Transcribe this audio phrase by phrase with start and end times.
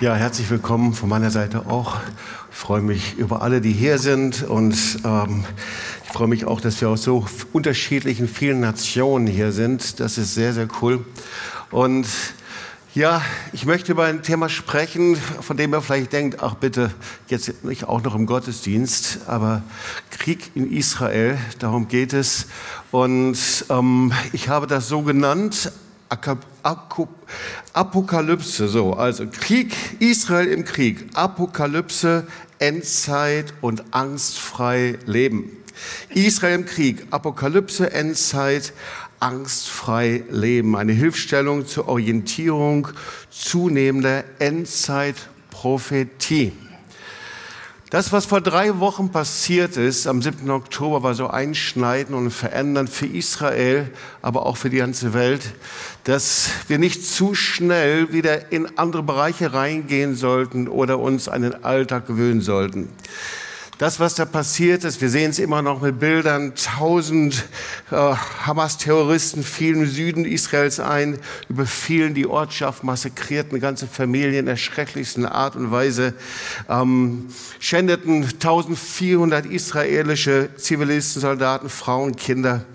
[0.00, 2.00] Ja, herzlich willkommen von meiner Seite auch.
[2.50, 5.44] Ich freue mich über alle, die hier sind und ähm,
[6.04, 10.00] ich freue mich auch, dass wir aus so unterschiedlichen, vielen Nationen hier sind.
[10.00, 11.04] Das ist sehr, sehr cool.
[11.70, 12.06] Und
[12.94, 13.20] ja,
[13.52, 16.92] ich möchte über ein Thema sprechen, von dem ihr vielleicht denkt, ach bitte,
[17.28, 19.62] jetzt nicht auch noch im Gottesdienst, aber
[20.08, 22.46] Krieg in Israel, darum geht es.
[22.90, 23.36] Und
[23.68, 25.70] ähm, ich habe das so genannt,
[27.72, 32.26] Apokalypse, so, also Krieg, Israel im Krieg, Apokalypse,
[32.58, 35.56] Endzeit und angstfrei leben.
[36.10, 38.74] Israel im Krieg, Apokalypse, Endzeit,
[39.20, 40.76] angstfrei leben.
[40.76, 42.88] Eine Hilfstellung zur Orientierung
[43.30, 46.52] zunehmender Endzeitprophetie.
[47.90, 50.48] Das, was vor drei Wochen passiert ist, am 7.
[50.48, 53.90] Oktober, war so einschneidend und verändernd für Israel,
[54.22, 55.42] aber auch für die ganze Welt,
[56.04, 61.64] dass wir nicht zu schnell wieder in andere Bereiche reingehen sollten oder uns an den
[61.64, 62.90] Alltag gewöhnen sollten
[63.80, 67.46] das, was da passiert ist, wir sehen es immer noch mit Bildern, tausend
[67.90, 74.56] äh, Hamas-Terroristen fielen im Süden Israels ein, überfielen die Ortschaft, massakrierten ganze Familien in der
[74.56, 76.12] schrecklichsten Art und Weise,
[76.68, 82.66] ähm, schändeten 1400 israelische Zivilisten, Soldaten, Frauen, Kinder.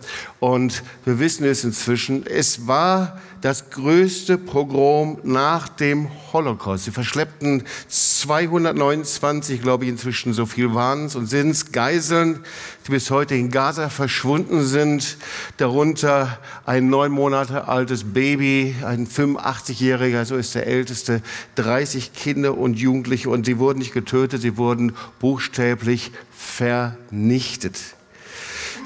[0.45, 6.85] Und wir wissen es inzwischen, es war das größte Pogrom nach dem Holocaust.
[6.85, 12.41] Sie verschleppten 229, glaube ich, inzwischen so viel waren es und sind es, Geiseln,
[12.85, 15.17] die bis heute in Gaza verschwunden sind.
[15.57, 21.23] Darunter ein neun Monate altes Baby, ein 85-Jähriger, so ist der älteste,
[21.55, 27.94] 30 Kinder und Jugendliche und sie wurden nicht getötet, sie wurden buchstäblich vernichtet.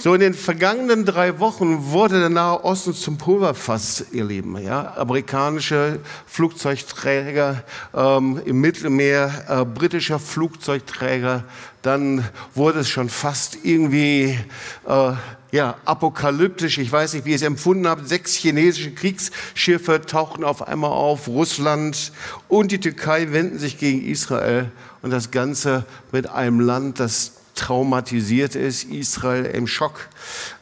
[0.01, 4.57] So in den vergangenen drei Wochen wurde der Nahe Osten zum Pulverfass, ihr Lieben.
[4.57, 4.95] Ja?
[4.95, 11.43] Amerikanische Flugzeugträger ähm, im Mittelmeer, äh, britischer Flugzeugträger.
[11.81, 12.23] Dann
[12.55, 14.39] wurde es schon fast irgendwie
[14.87, 15.11] äh,
[15.51, 16.77] ja, apokalyptisch.
[16.77, 18.07] Ich weiß nicht, wie ihr es empfunden habt.
[18.07, 21.27] Sechs chinesische Kriegsschiffe tauchten auf einmal auf.
[21.27, 22.13] Russland
[22.47, 24.71] und die Türkei wenden sich gegen Israel.
[25.01, 30.07] Und das Ganze mit einem Land, das traumatisiert ist, Israel im Schock.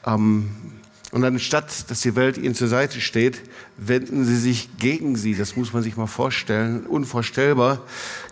[0.06, 0.50] Ähm,
[1.12, 3.42] und anstatt, dass die Welt ihnen zur Seite steht,
[3.78, 5.36] wenden sie sich gegen sie.
[5.36, 6.86] Das muss man sich mal vorstellen.
[6.86, 7.82] Unvorstellbar.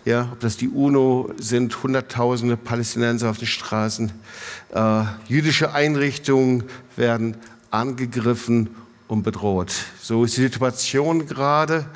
[0.04, 4.12] Ja, ob das die UNO sind, Hunderttausende Palästinenser auf den Straßen.
[4.74, 6.64] Äh, jüdische Einrichtungen
[6.96, 7.38] werden
[7.70, 8.68] angegriffen
[9.08, 9.72] und bedroht.
[10.02, 11.86] So ist die Situation gerade.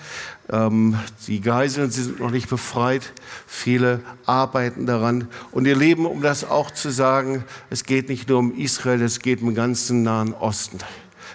[0.50, 3.12] Ähm, die Geiseln sie sind noch nicht befreit.
[3.46, 5.28] Viele arbeiten daran.
[5.52, 9.20] Und ihr Leben, um das auch zu sagen, es geht nicht nur um Israel, es
[9.20, 10.78] geht um den ganzen Nahen Osten.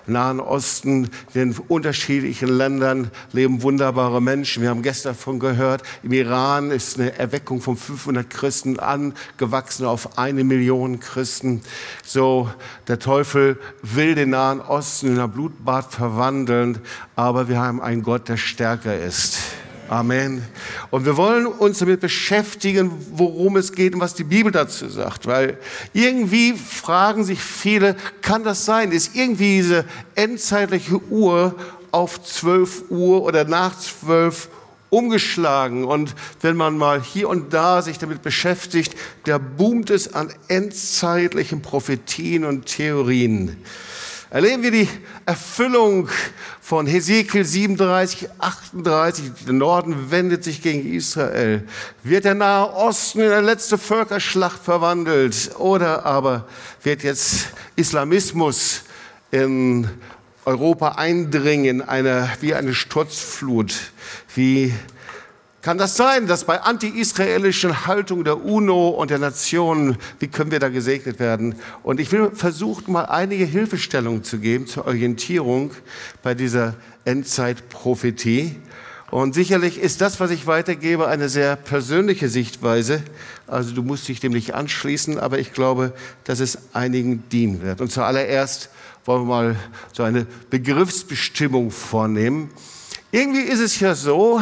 [0.08, 4.62] Nahen Osten, in unterschiedlichen Ländern leben wunderbare Menschen.
[4.62, 10.18] Wir haben gestern davon gehört, im Iran ist eine Erweckung von 500 Christen angewachsen auf
[10.18, 11.62] eine Million Christen.
[12.06, 12.50] So,
[12.88, 16.80] der Teufel will den Nahen Osten in ein Blutbad verwandeln,
[17.16, 19.38] aber wir haben einen Gott, der stärker ist.
[19.88, 20.44] Amen.
[20.90, 25.28] Und wir wollen uns damit beschäftigen, worum es geht und was die Bibel dazu sagt.
[25.28, 25.60] Weil
[25.94, 28.92] irgendwie fragen sich viele, kann das sein?
[28.92, 29.86] Ist irgendwie diese
[30.16, 31.56] endzeitliche Uhr
[31.92, 34.50] auf 12 Uhr oder nach 12
[34.90, 35.86] umgeschlagen.
[35.86, 38.96] Und wenn man mal hier und da sich damit beschäftigt,
[39.26, 43.58] da boomt es an endzeitlichen Prophetien und Theorien
[44.30, 44.90] erleben wir die
[45.26, 46.10] Erfüllung
[46.62, 49.32] von Hesekiel 37, 38.
[49.46, 51.68] Der Norden wendet sich gegen Israel.
[52.04, 55.52] Wird der Nahe Osten in eine letzte Völkerschlacht verwandelt?
[55.60, 56.48] Oder aber
[56.84, 58.84] wird jetzt Islamismus
[59.32, 59.90] in
[60.46, 63.74] Europa eindringen, eine, wie eine Sturzflut,
[64.36, 64.74] wie
[65.66, 70.60] kann das sein, dass bei anti-israelischen Haltung der UNO und der Nationen, wie können wir
[70.60, 71.56] da gesegnet werden?
[71.82, 75.72] Und ich will versuchen, mal einige Hilfestellungen zu geben zur Orientierung
[76.22, 78.58] bei dieser Endzeitprophetie.
[79.10, 83.02] Und sicherlich ist das, was ich weitergebe, eine sehr persönliche Sichtweise.
[83.48, 85.94] Also du musst dich dem nicht anschließen, aber ich glaube,
[86.26, 87.82] dass es einigen dienen wird.
[87.82, 88.70] Und zuallererst
[89.04, 89.56] wollen wir mal
[89.94, 92.52] so eine Begriffsbestimmung vornehmen.
[93.16, 94.42] Irgendwie ist es ja so,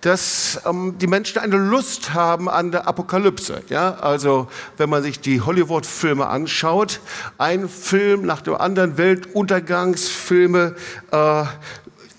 [0.00, 3.60] dass ähm, die Menschen eine Lust haben an der Apokalypse.
[3.70, 3.94] Ja?
[3.94, 4.46] Also
[4.76, 7.00] wenn man sich die Hollywood-Filme anschaut,
[7.38, 10.76] ein Film nach dem anderen, Weltuntergangsfilme,
[11.10, 11.44] äh,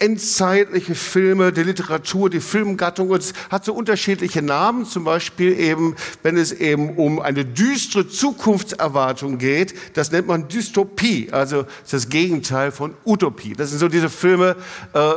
[0.05, 4.85] endzeitliche Filme, die Literatur, die Filmgattung und es hat so unterschiedliche Namen.
[4.85, 11.29] Zum Beispiel eben, wenn es eben um eine düstere Zukunftserwartung geht, das nennt man Dystopie,
[11.31, 13.53] also das Gegenteil von Utopie.
[13.53, 14.55] Das sind so diese Filme,
[14.93, 15.13] äh,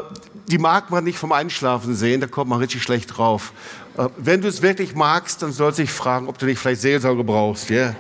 [0.49, 3.53] die mag man nicht vom Einschlafen sehen, da kommt man richtig schlecht drauf.
[3.99, 6.81] Äh, wenn du es wirklich magst, dann sollst du dich fragen, ob du nicht vielleicht
[6.81, 7.69] Seelsorge brauchst.
[7.69, 7.95] Yeah?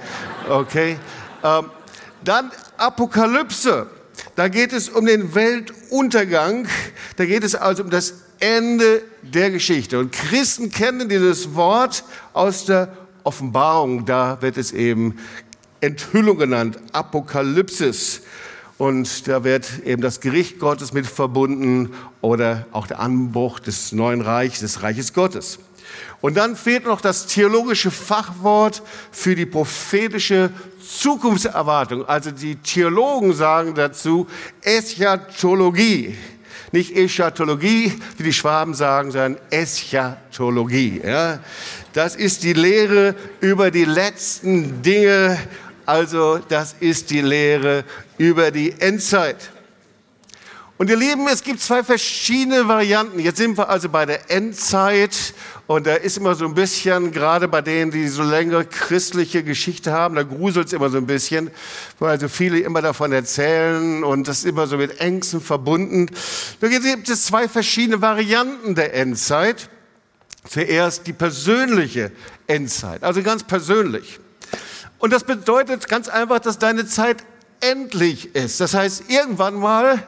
[0.48, 0.96] Okay.
[1.44, 1.66] Ähm,
[2.24, 3.88] dann Apokalypse.
[4.34, 6.66] Da geht es um den Weltuntergang.
[7.16, 9.98] Da geht es also um das Ende der Geschichte.
[9.98, 14.04] Und Christen kennen dieses Wort aus der Offenbarung.
[14.06, 15.18] Da wird es eben
[15.80, 18.22] Enthüllung genannt, Apokalypsis.
[18.78, 24.20] Und da wird eben das Gericht Gottes mit verbunden oder auch der Anbruch des neuen
[24.20, 25.58] Reichs, des Reiches Gottes.
[26.20, 30.50] Und dann fehlt noch das theologische Fachwort für die prophetische
[30.88, 32.08] Zukunftserwartung.
[32.08, 34.26] Also die Theologen sagen dazu
[34.62, 36.16] Eschatologie.
[36.72, 41.00] Nicht Eschatologie, wie die Schwaben sagen, sondern Eschatologie.
[41.04, 41.40] Ja?
[41.92, 45.38] Das ist die Lehre über die letzten Dinge.
[45.86, 47.84] Also das ist die Lehre
[48.18, 49.50] über die Endzeit.
[50.78, 53.18] Und ihr Lieben, es gibt zwei verschiedene Varianten.
[53.18, 55.34] Jetzt sind wir also bei der Endzeit
[55.66, 59.90] und da ist immer so ein bisschen, gerade bei denen, die so längere christliche Geschichte
[59.90, 61.50] haben, da gruselt es immer so ein bisschen,
[61.98, 66.06] weil so viele immer davon erzählen und das ist immer so mit Ängsten verbunden.
[66.60, 69.68] Da gibt es zwei verschiedene Varianten der Endzeit.
[70.48, 72.12] Zuerst die persönliche
[72.46, 74.20] Endzeit, also ganz persönlich.
[75.00, 77.24] Und das bedeutet ganz einfach, dass deine Zeit
[77.60, 78.60] endlich ist.
[78.60, 80.02] Das heißt, irgendwann mal,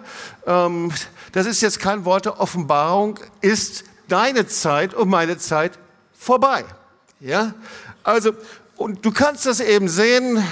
[0.47, 0.93] ähm,
[1.33, 5.79] das ist jetzt kein Wort der Offenbarung, ist deine Zeit und meine Zeit
[6.13, 6.65] vorbei.
[7.21, 7.55] Ja?
[8.03, 8.33] Also,
[8.77, 10.43] und du kannst das eben sehen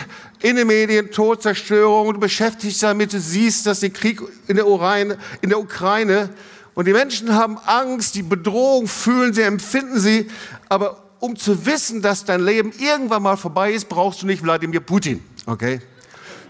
[0.41, 4.69] in den Medien, Tod, Zerstörung, du beschäftigst damit, du siehst, dass der Krieg in der,
[4.69, 6.31] Ukraine, in der Ukraine
[6.75, 10.29] und die Menschen haben Angst, die Bedrohung fühlen sie, empfinden sie,
[10.69, 14.81] aber um zu wissen, dass dein Leben irgendwann mal vorbei ist, brauchst du nicht Wladimir
[14.81, 15.81] Putin, okay?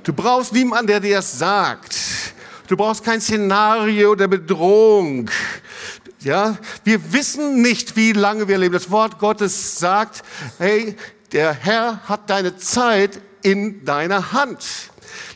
[0.09, 1.95] Du brauchst niemanden, der dir das sagt.
[2.67, 5.31] Du brauchst kein Szenario der Bedrohung.
[6.21, 8.73] Ja, wir wissen nicht, wie lange wir leben.
[8.73, 10.23] Das Wort Gottes sagt,
[10.57, 10.97] hey,
[11.33, 14.65] der Herr hat deine Zeit in deiner Hand.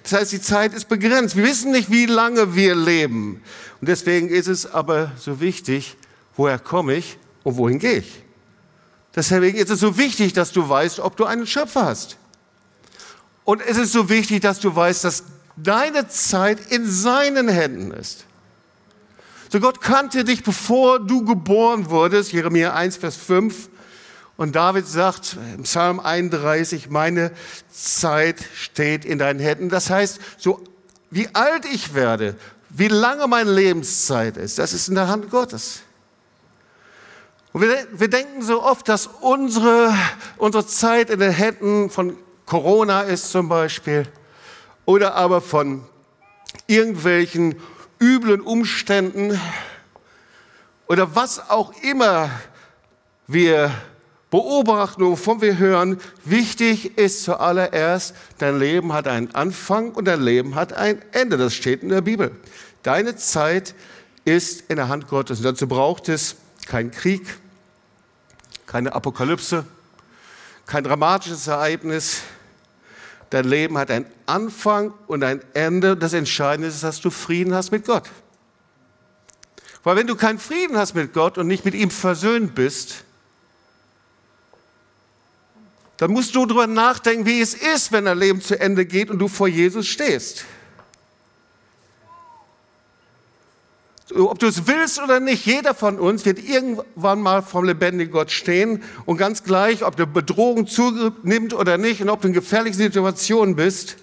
[0.04, 1.36] Das heißt, die Zeit ist begrenzt.
[1.36, 3.42] Wir wissen nicht, wie lange wir leben.
[3.82, 5.98] Und deswegen ist es aber so wichtig,
[6.34, 8.22] woher komme ich und wohin gehe ich.
[9.14, 12.16] Deswegen ist es so wichtig, dass du weißt, ob du einen Schöpfer hast.
[13.44, 15.24] Und es ist so wichtig, dass du weißt, dass
[15.56, 18.24] deine Zeit in seinen Händen ist.
[19.50, 23.68] So Gott kannte dich, bevor du geboren wurdest, Jeremia 1, Vers 5.
[24.36, 27.32] Und David sagt im Psalm 31, meine
[27.70, 29.68] Zeit steht in deinen Händen.
[29.68, 30.64] Das heißt, so
[31.10, 32.36] wie alt ich werde,
[32.70, 35.80] wie lange meine Lebenszeit ist, das ist in der Hand Gottes.
[37.52, 39.94] Und wir, wir denken so oft, dass unsere,
[40.38, 42.16] unsere Zeit in den Händen von
[42.52, 44.06] Corona ist zum Beispiel,
[44.84, 45.86] oder aber von
[46.66, 47.58] irgendwelchen
[47.98, 49.40] üblen Umständen
[50.86, 52.28] oder was auch immer
[53.26, 53.72] wir
[54.30, 60.54] beobachten, wovon wir hören, wichtig ist zuallererst, dein Leben hat einen Anfang und dein Leben
[60.54, 61.38] hat ein Ende.
[61.38, 62.32] Das steht in der Bibel.
[62.82, 63.74] Deine Zeit
[64.26, 65.38] ist in der Hand Gottes.
[65.38, 67.22] Und dazu braucht es keinen Krieg,
[68.66, 69.64] keine Apokalypse,
[70.66, 72.20] kein dramatisches Ereignis,
[73.32, 75.96] Dein Leben hat einen Anfang und ein Ende.
[75.96, 78.04] Das Entscheidende ist, dass du Frieden hast mit Gott.
[79.82, 83.04] Weil wenn du keinen Frieden hast mit Gott und nicht mit ihm versöhnt bist,
[85.96, 89.18] dann musst du darüber nachdenken, wie es ist, wenn dein Leben zu Ende geht und
[89.18, 90.44] du vor Jesus stehst.
[94.16, 98.30] Ob du es willst oder nicht, jeder von uns wird irgendwann mal vom lebendigen Gott
[98.30, 102.78] stehen und ganz gleich, ob du Bedrohung zunimmt oder nicht und ob du in gefährlichen
[102.78, 103.96] Situationen bist.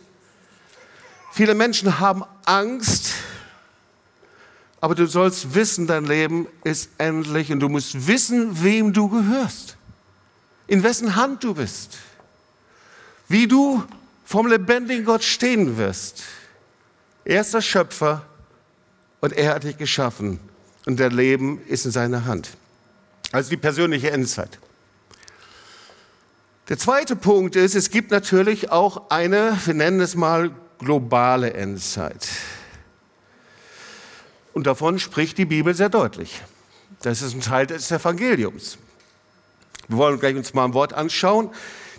[1.32, 3.14] Viele Menschen haben Angst,
[4.82, 9.78] aber du sollst wissen, dein Leben ist endlich und du musst wissen, wem du gehörst,
[10.68, 11.98] in wessen Hand du bist,
[13.28, 13.84] wie du
[14.26, 16.24] vom lebendigen Gott stehen wirst.
[17.26, 18.26] Er ist der Schöpfer
[19.22, 20.40] und er hat dich geschaffen
[20.86, 22.50] und dein Leben ist in seiner Hand.
[23.32, 24.60] Also die persönliche Endzeit.
[26.70, 32.28] Der zweite Punkt ist, es gibt natürlich auch eine, wir nennen es mal globale Endzeit.
[34.54, 36.42] Und davon spricht die Bibel sehr deutlich.
[37.02, 38.78] Das ist ein Teil des Evangeliums.
[39.88, 41.50] Wir wollen gleich uns mal ein Wort anschauen.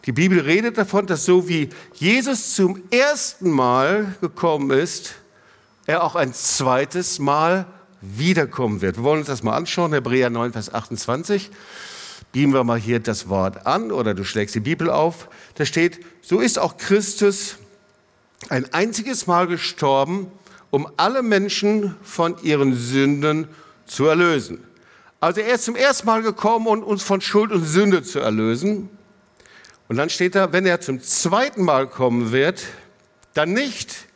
[0.06, 5.14] Die Bibel redet davon, dass so wie Jesus zum ersten Mal gekommen ist,
[5.90, 7.66] er auch ein zweites Mal
[8.00, 8.96] wiederkommen wird.
[8.96, 11.50] Wir wollen uns das mal anschauen, Hebräer 9, Vers 28.
[12.32, 15.28] Bieben wir mal hier das Wort an oder du schlägst die Bibel auf.
[15.56, 17.56] Da steht, so ist auch Christus
[18.48, 20.30] ein einziges Mal gestorben,
[20.70, 23.48] um alle Menschen von ihren Sünden
[23.84, 24.62] zu erlösen.
[25.18, 28.88] Also er ist zum ersten Mal gekommen, um uns von Schuld und Sünde zu erlösen.
[29.88, 32.64] Und dann steht da, wenn er zum zweiten Mal kommen wird,
[33.34, 34.06] dann nicht,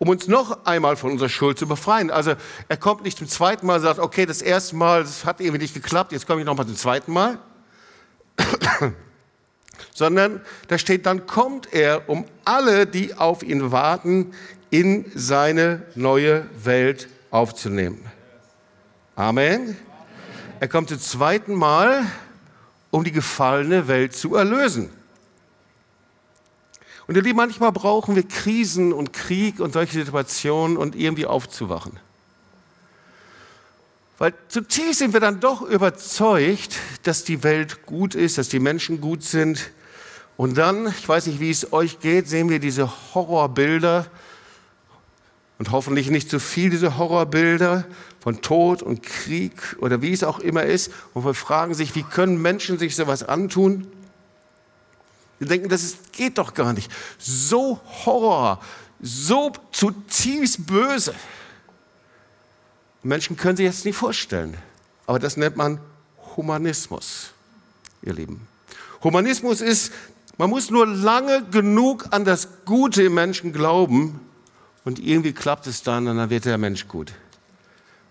[0.00, 2.10] um uns noch einmal von unserer Schuld zu befreien.
[2.10, 2.34] Also
[2.68, 5.58] er kommt nicht zum zweiten Mal und sagt, okay, das erste Mal, das hat irgendwie
[5.58, 7.38] nicht geklappt, jetzt komme ich nochmal zum zweiten Mal.
[9.94, 14.32] Sondern da steht, dann kommt er, um alle, die auf ihn warten,
[14.70, 18.02] in seine neue Welt aufzunehmen.
[19.16, 19.76] Amen.
[20.60, 22.06] Er kommt zum zweiten Mal,
[22.90, 24.88] um die gefallene Welt zu erlösen.
[27.10, 31.98] Und ihr Lieben, manchmal brauchen wir Krisen und Krieg und solche Situationen, um irgendwie aufzuwachen.
[34.18, 39.00] Weil zutiefst sind wir dann doch überzeugt, dass die Welt gut ist, dass die Menschen
[39.00, 39.72] gut sind.
[40.36, 44.06] Und dann, ich weiß nicht, wie es euch geht, sehen wir diese Horrorbilder
[45.58, 47.86] und hoffentlich nicht zu so viel diese Horrorbilder
[48.20, 50.92] von Tod und Krieg oder wie es auch immer ist.
[51.12, 53.88] Und wir fragen sich, wie können Menschen sich sowas antun?
[55.40, 56.92] Wir denken, das ist, geht doch gar nicht.
[57.18, 58.60] So Horror,
[59.00, 61.14] so zutiefst böse.
[63.02, 64.56] Menschen können sich das nicht vorstellen.
[65.06, 65.80] Aber das nennt man
[66.36, 67.32] Humanismus,
[68.02, 68.46] ihr Lieben.
[69.02, 69.92] Humanismus ist,
[70.36, 74.20] man muss nur lange genug an das Gute im Menschen glauben
[74.84, 77.12] und irgendwie klappt es dann und dann wird der Mensch gut.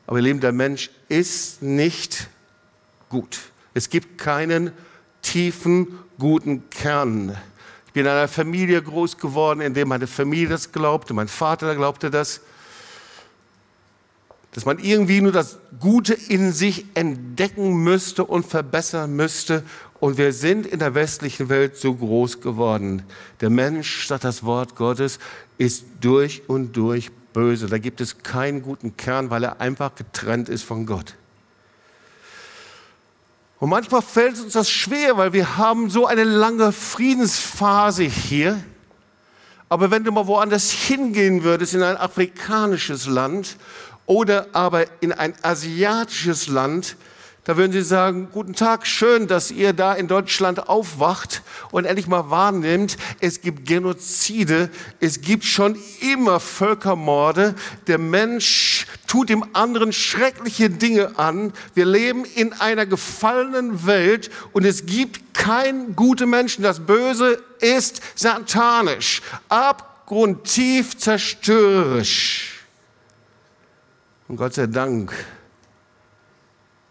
[0.08, 2.28] Aber ihr Lieben, der Mensch ist nicht
[3.08, 3.40] gut.
[3.76, 4.72] Es gibt keinen
[5.30, 7.38] tiefen, guten Kern.
[7.86, 11.76] Ich bin in einer Familie groß geworden, in der meine Familie das glaubte, mein Vater
[11.76, 12.42] glaubte das,
[14.54, 19.64] dass man irgendwie nur das Gute in sich entdecken müsste und verbessern müsste.
[20.00, 23.04] Und wir sind in der westlichen Welt so groß geworden.
[23.42, 25.20] Der Mensch, sagt das Wort Gottes,
[25.60, 27.68] ist durch und durch böse.
[27.68, 31.14] Da gibt es keinen guten Kern, weil er einfach getrennt ist von Gott.
[33.60, 38.64] Und manchmal fällt uns das schwer, weil wir haben so eine lange Friedensphase hier.
[39.68, 43.58] Aber wenn du mal woanders hingehen würdest, in ein afrikanisches Land
[44.06, 46.96] oder aber in ein asiatisches Land,
[47.50, 51.42] da würden sie sagen, guten Tag, schön, dass ihr da in Deutschland aufwacht
[51.72, 55.76] und endlich mal wahrnimmt, es gibt Genozide, es gibt schon
[56.14, 57.56] immer Völkermorde,
[57.88, 64.64] der Mensch tut dem anderen schreckliche Dinge an, wir leben in einer gefallenen Welt und
[64.64, 72.60] es gibt kein gute Menschen, das Böse ist satanisch, abgrundtief zerstörerisch.
[74.28, 75.12] Und Gott sei Dank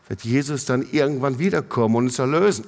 [0.08, 2.64] wird Jesus dann irgendwann wiederkommen und uns erlösen.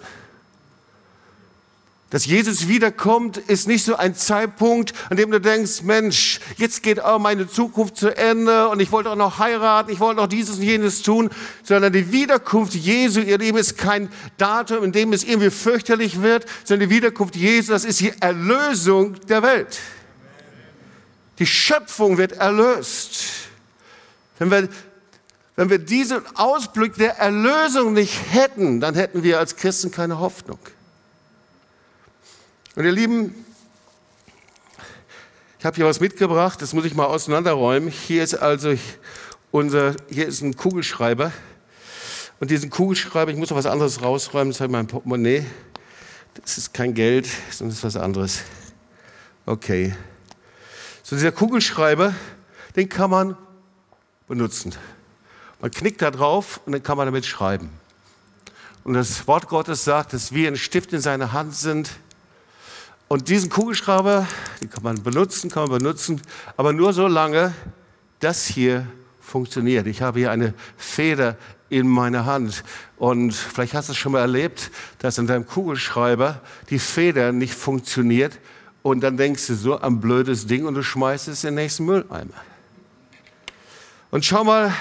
[2.11, 7.01] Dass Jesus wiederkommt, ist nicht so ein Zeitpunkt, an dem du denkst, Mensch, jetzt geht
[7.01, 10.57] auch meine Zukunft zu Ende und ich wollte auch noch heiraten, ich wollte noch dieses
[10.57, 11.31] und jenes tun,
[11.63, 16.47] sondern die Wiederkunft Jesu, ihr Leben ist kein Datum, in dem es irgendwie fürchterlich wird,
[16.65, 19.79] sondern die Wiederkunft Jesu, das ist die Erlösung der Welt.
[21.39, 23.23] Die Schöpfung wird erlöst.
[24.41, 24.69] Wenn wir
[25.61, 30.59] wenn wir diesen Ausblick der Erlösung nicht hätten, dann hätten wir als Christen keine Hoffnung.
[32.77, 33.45] Und ihr Lieben,
[35.59, 37.91] ich habe hier was mitgebracht, das muss ich mal auseinanderräumen.
[37.91, 38.75] Hier ist also
[39.51, 41.31] unser, hier ist ein Kugelschreiber.
[42.41, 45.45] Und diesen Kugelschreiber, ich muss noch was anderes rausräumen, das habe ich mein Portemonnaie.
[46.43, 48.45] Das ist kein Geld, sondern das ist was anderes.
[49.45, 49.95] Okay.
[51.03, 52.15] So dieser Kugelschreiber,
[52.77, 53.37] den kann man
[54.27, 54.75] benutzen.
[55.61, 57.71] Man knickt da drauf und dann kann man damit schreiben.
[58.83, 61.91] Und das Wort Gottes sagt, dass wir ein Stift in seiner Hand sind.
[63.09, 64.27] Und diesen Kugelschreiber,
[64.61, 66.23] den kann man benutzen, kann man benutzen,
[66.57, 67.53] aber nur so lange,
[68.21, 68.87] das hier
[69.21, 69.87] funktioniert.
[69.87, 71.37] Ich habe hier eine Feder
[71.69, 72.65] in meiner Hand.
[72.97, 76.41] Und vielleicht hast du es schon mal erlebt, dass in deinem Kugelschreiber
[76.71, 78.39] die Feder nicht funktioniert.
[78.83, 81.85] Und dann denkst du so ein blödes Ding und du schmeißt es in den nächsten
[81.85, 82.35] Mülleimer.
[84.11, 84.73] Und schau mal,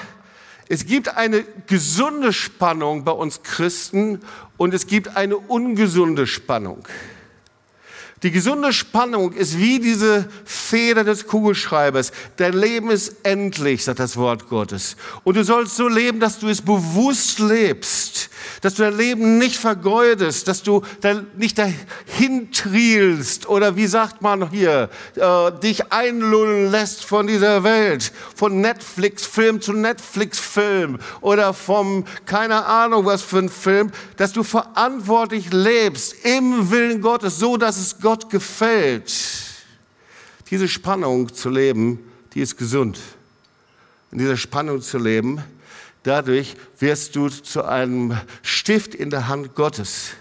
[0.69, 4.21] es gibt eine gesunde Spannung bei uns Christen
[4.55, 6.87] und es gibt eine ungesunde Spannung.
[8.23, 12.11] Die gesunde Spannung ist wie diese Feder des Kugelschreibers.
[12.35, 14.97] Dein Leben ist endlich, sagt das Wort Gottes.
[15.23, 18.29] Und du sollst so leben, dass du es bewusst lebst.
[18.61, 20.81] dass du dein Leben nicht vergeudest, dass du
[21.37, 28.11] nicht dahin trielst oder wie sagt man hier, äh, dich einlullen lässt von dieser Welt,
[28.35, 35.51] von Netflix-Film zu Netflix-Film oder vom, keine Ahnung was für ein Film, dass du verantwortlich
[35.51, 39.13] lebst im Willen Gottes, so dass es Gott gefällt.
[40.49, 41.99] Diese Spannung zu leben,
[42.33, 42.99] die ist gesund.
[44.11, 45.43] In dieser Spannung zu leben,
[46.03, 50.11] Dadurch wirst du zu einem Stift in der Hand Gottes.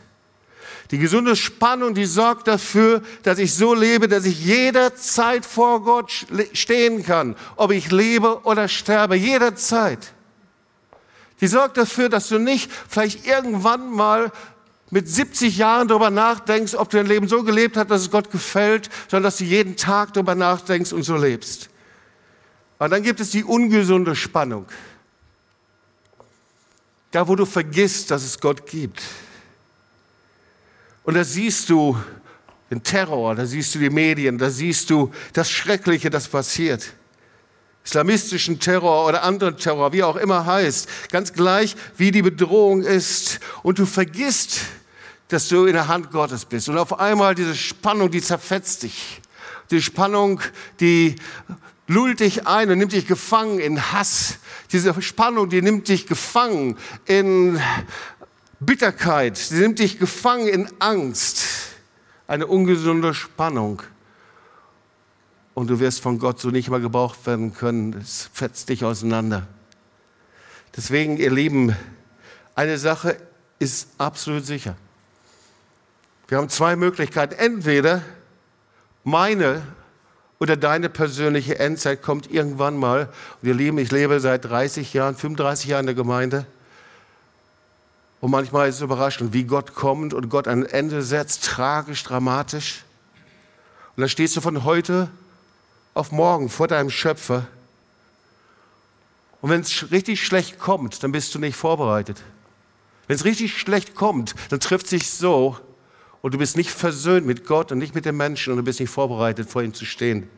[0.91, 6.11] Die gesunde Spannung, die sorgt dafür, dass ich so lebe, dass ich jederzeit vor Gott
[6.55, 10.13] stehen kann, ob ich lebe oder sterbe, jederzeit.
[11.41, 14.33] Die sorgt dafür, dass du nicht vielleicht irgendwann mal
[14.91, 18.31] mit 70 Jahren darüber nachdenkst, ob du dein Leben so gelebt hast, dass es Gott
[18.31, 21.69] gefällt, sondern dass du jeden Tag darüber nachdenkst und so lebst.
[22.79, 24.67] Und dann gibt es die ungesunde Spannung.
[27.11, 29.03] Da, wo du vergisst, dass es Gott gibt.
[31.03, 31.97] Und da siehst du
[32.71, 36.93] den Terror, da siehst du die Medien, da siehst du das Schreckliche, das passiert.
[37.85, 43.41] Islamistischen Terror oder anderen Terror, wie auch immer heißt, ganz gleich, wie die Bedrohung ist.
[43.63, 44.61] Und du vergisst,
[45.29, 46.69] dass du in der Hand Gottes bist.
[46.69, 49.21] Und auf einmal diese Spannung, die zerfetzt dich.
[49.71, 50.41] Die Spannung,
[50.81, 51.17] die
[51.87, 54.39] lullt dich ein und nimmt dich gefangen in Hass.
[54.73, 57.61] Diese Spannung, die nimmt dich gefangen in
[58.61, 59.37] Bitterkeit.
[59.37, 61.43] Sie nimmt dich gefangen in Angst.
[62.27, 63.83] Eine ungesunde Spannung.
[65.59, 67.93] Und du wirst von Gott so nicht mehr gebraucht werden können.
[67.95, 69.49] Es fetzt dich auseinander.
[70.77, 71.75] Deswegen, ihr Lieben,
[72.55, 73.17] eine Sache
[73.59, 74.77] ist absolut sicher.
[76.29, 77.35] Wir haben zwei Möglichkeiten.
[77.35, 78.03] Entweder
[79.03, 79.63] meine
[80.39, 83.13] oder deine persönliche Endzeit kommt irgendwann mal.
[83.43, 86.47] Und ihr Lieben, ich lebe seit 30 Jahren, 35 Jahren in der Gemeinde.
[88.21, 92.85] Und manchmal ist es überraschend, wie Gott kommt und Gott ein Ende setzt, tragisch, dramatisch.
[93.97, 95.11] Und dann stehst du von heute
[95.99, 97.47] auf morgen vor deinem Schöpfer.
[99.41, 102.23] Und wenn es richtig schlecht kommt, dann bist du nicht vorbereitet.
[103.07, 105.59] Wenn es richtig schlecht kommt, dann trifft sich so,
[106.21, 108.81] und du bist nicht versöhnt mit Gott und nicht mit den Menschen und du bist
[108.81, 110.29] nicht vorbereitet, vor ihm zu stehen.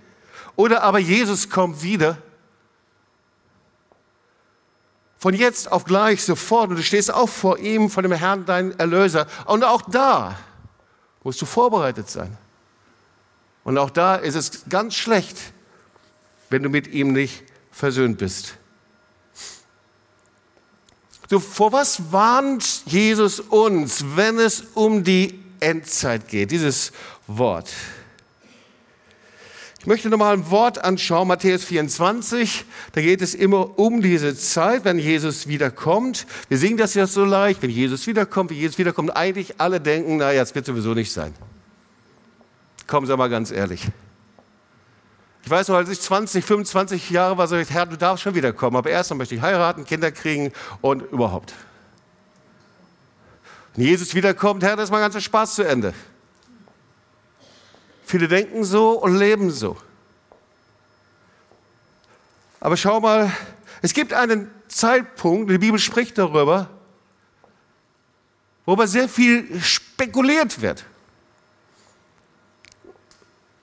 [0.57, 2.19] Oder aber Jesus kommt wieder.
[5.19, 8.79] Von jetzt auf gleich, sofort, und du stehst auch vor ihm, vor dem Herrn, dein
[8.79, 9.27] Erlöser.
[9.47, 10.39] Und auch da
[11.23, 12.37] musst du vorbereitet sein.
[13.71, 15.37] Und auch da ist es ganz schlecht,
[16.49, 18.55] wenn du mit ihm nicht versöhnt bist.
[21.29, 26.91] So, vor was warnt Jesus uns, wenn es um die Endzeit geht, dieses
[27.29, 27.71] Wort.
[29.79, 32.65] Ich möchte nochmal ein Wort anschauen, Matthäus 24.
[32.91, 36.27] Da geht es immer um diese Zeit, wenn Jesus wiederkommt.
[36.49, 39.15] Wir singen das ja so leicht, wenn Jesus wiederkommt, wenn Jesus wiederkommt.
[39.15, 41.33] Eigentlich alle denken, naja, es wird sowieso nicht sein.
[42.91, 43.87] Kommen Sie mal ganz ehrlich.
[45.45, 48.35] Ich weiß noch, als ich 20, 25 Jahre war, so ich, Herr, du darfst schon
[48.35, 51.55] wiederkommen, aber erst dann möchte ich heiraten, Kinder kriegen und überhaupt.
[53.77, 55.95] Wenn Jesus wiederkommt, Herr, dann ist mein ganzer Spaß zu Ende.
[58.03, 59.77] Viele denken so und leben so.
[62.59, 63.31] Aber schau mal,
[63.83, 66.69] es gibt einen Zeitpunkt, die Bibel spricht darüber,
[68.67, 70.85] wo aber sehr viel spekuliert wird.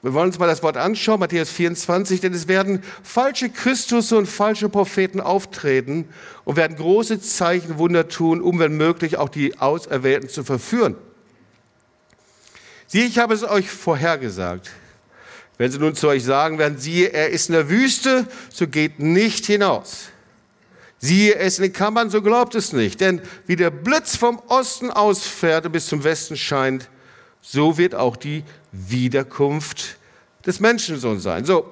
[0.08, 4.26] Wir wollen uns mal das Wort anschauen, Matthäus 24, denn es werden falsche Christus und
[4.26, 6.08] falsche Propheten auftreten
[6.46, 10.96] und werden große Zeichen, Wunder tun, um wenn möglich auch die Auserwählten zu verführen.
[12.88, 14.72] Siehe, ich habe es euch vorhergesagt.
[15.58, 19.00] Wenn sie nun zu euch sagen werden, siehe, er ist in der Wüste, so geht
[19.00, 20.06] nicht hinaus.
[21.00, 23.02] Siehe, er ist in den Kammern, so glaubt es nicht.
[23.02, 26.88] Denn wie der Blitz vom Osten ausfährt und bis zum Westen scheint,
[27.41, 29.96] so wird auch die Wiederkunft
[30.47, 31.45] des Menschensohns sein.
[31.45, 31.71] So,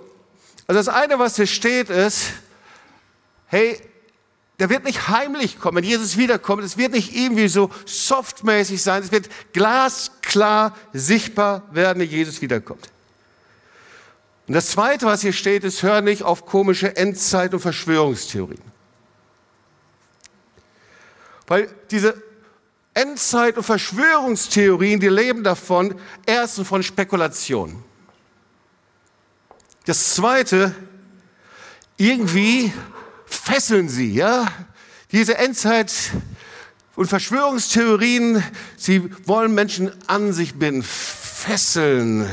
[0.67, 2.33] also das eine, was hier steht, ist,
[3.47, 3.79] hey,
[4.59, 6.63] der wird nicht heimlich kommen, wenn Jesus wiederkommt.
[6.63, 9.03] Es wird nicht irgendwie so softmäßig sein.
[9.03, 12.89] Es wird glasklar sichtbar werden, wenn Jesus wiederkommt.
[14.47, 18.61] Und das Zweite, was hier steht, ist, hör nicht auf komische Endzeit- und Verschwörungstheorien.
[21.47, 22.21] Weil diese
[22.93, 27.83] Endzeit- und Verschwörungstheorien, die leben davon, erstens von Spekulation.
[29.85, 30.73] Das Zweite,
[31.97, 32.73] irgendwie
[33.25, 34.47] fesseln sie, ja?
[35.11, 36.11] Diese Endzeit-
[36.95, 38.43] und Verschwörungstheorien,
[38.77, 42.27] sie wollen Menschen an sich binden, fesseln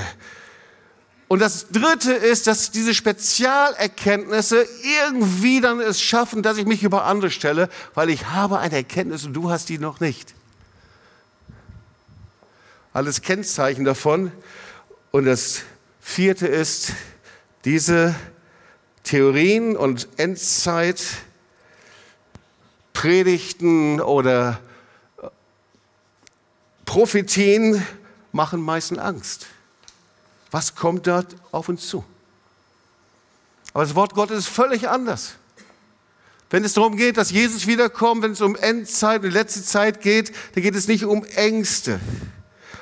[1.28, 4.66] Und das Dritte ist, dass diese Spezialerkenntnisse
[5.04, 9.24] irgendwie dann es schaffen, dass ich mich über andere stelle, weil ich habe eine Erkenntnis
[9.26, 10.34] und du hast die noch nicht.
[12.94, 14.32] Alles Kennzeichen davon.
[15.10, 15.62] Und das
[16.00, 16.92] Vierte ist,
[17.64, 18.14] diese
[19.04, 21.02] Theorien und Endzeit
[22.92, 24.60] Predigten oder
[25.20, 25.26] äh,
[26.84, 27.84] Prophetien
[28.30, 29.46] machen meistens Angst.
[30.50, 32.04] Was kommt dort auf uns zu?
[33.72, 35.34] Aber das Wort Gottes ist völlig anders.
[36.50, 40.32] Wenn es darum geht, dass Jesus wiederkommt, wenn es um Endzeit und letzte Zeit geht,
[40.54, 41.98] dann geht es nicht um Ängste.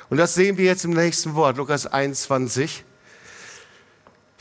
[0.09, 2.83] Und das sehen wir jetzt im nächsten Wort, Lukas 21,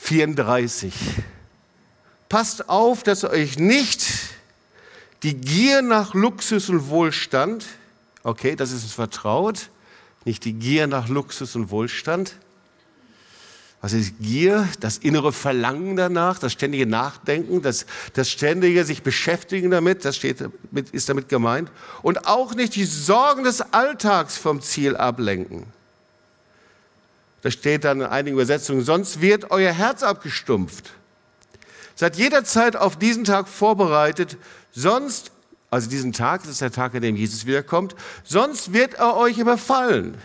[0.01, 0.95] 34.
[2.29, 4.07] Passt auf, dass euch nicht
[5.23, 7.67] die Gier nach Luxus und Wohlstand,
[8.23, 9.69] okay, das ist uns vertraut,
[10.25, 12.37] nicht die Gier nach Luxus und Wohlstand.
[13.83, 14.69] Was ist Gier?
[14.81, 20.45] Das innere Verlangen danach, das ständige Nachdenken, das, das ständige sich beschäftigen damit, das steht,
[20.93, 21.71] ist damit gemeint.
[22.03, 25.65] Und auch nicht die Sorgen des Alltags vom Ziel ablenken.
[27.43, 30.93] Das steht dann in einigen Übersetzungen, sonst wird euer Herz abgestumpft.
[31.95, 34.37] Seid jederzeit auf diesen Tag vorbereitet,
[34.73, 35.31] sonst,
[35.71, 39.39] also diesen Tag, das ist der Tag, an dem Jesus wiederkommt, sonst wird er euch
[39.39, 40.17] überfallen.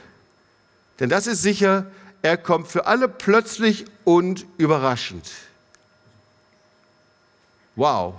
[0.99, 1.85] Denn das ist sicher,
[2.21, 5.29] er kommt für alle plötzlich und überraschend.
[7.75, 8.15] Wow.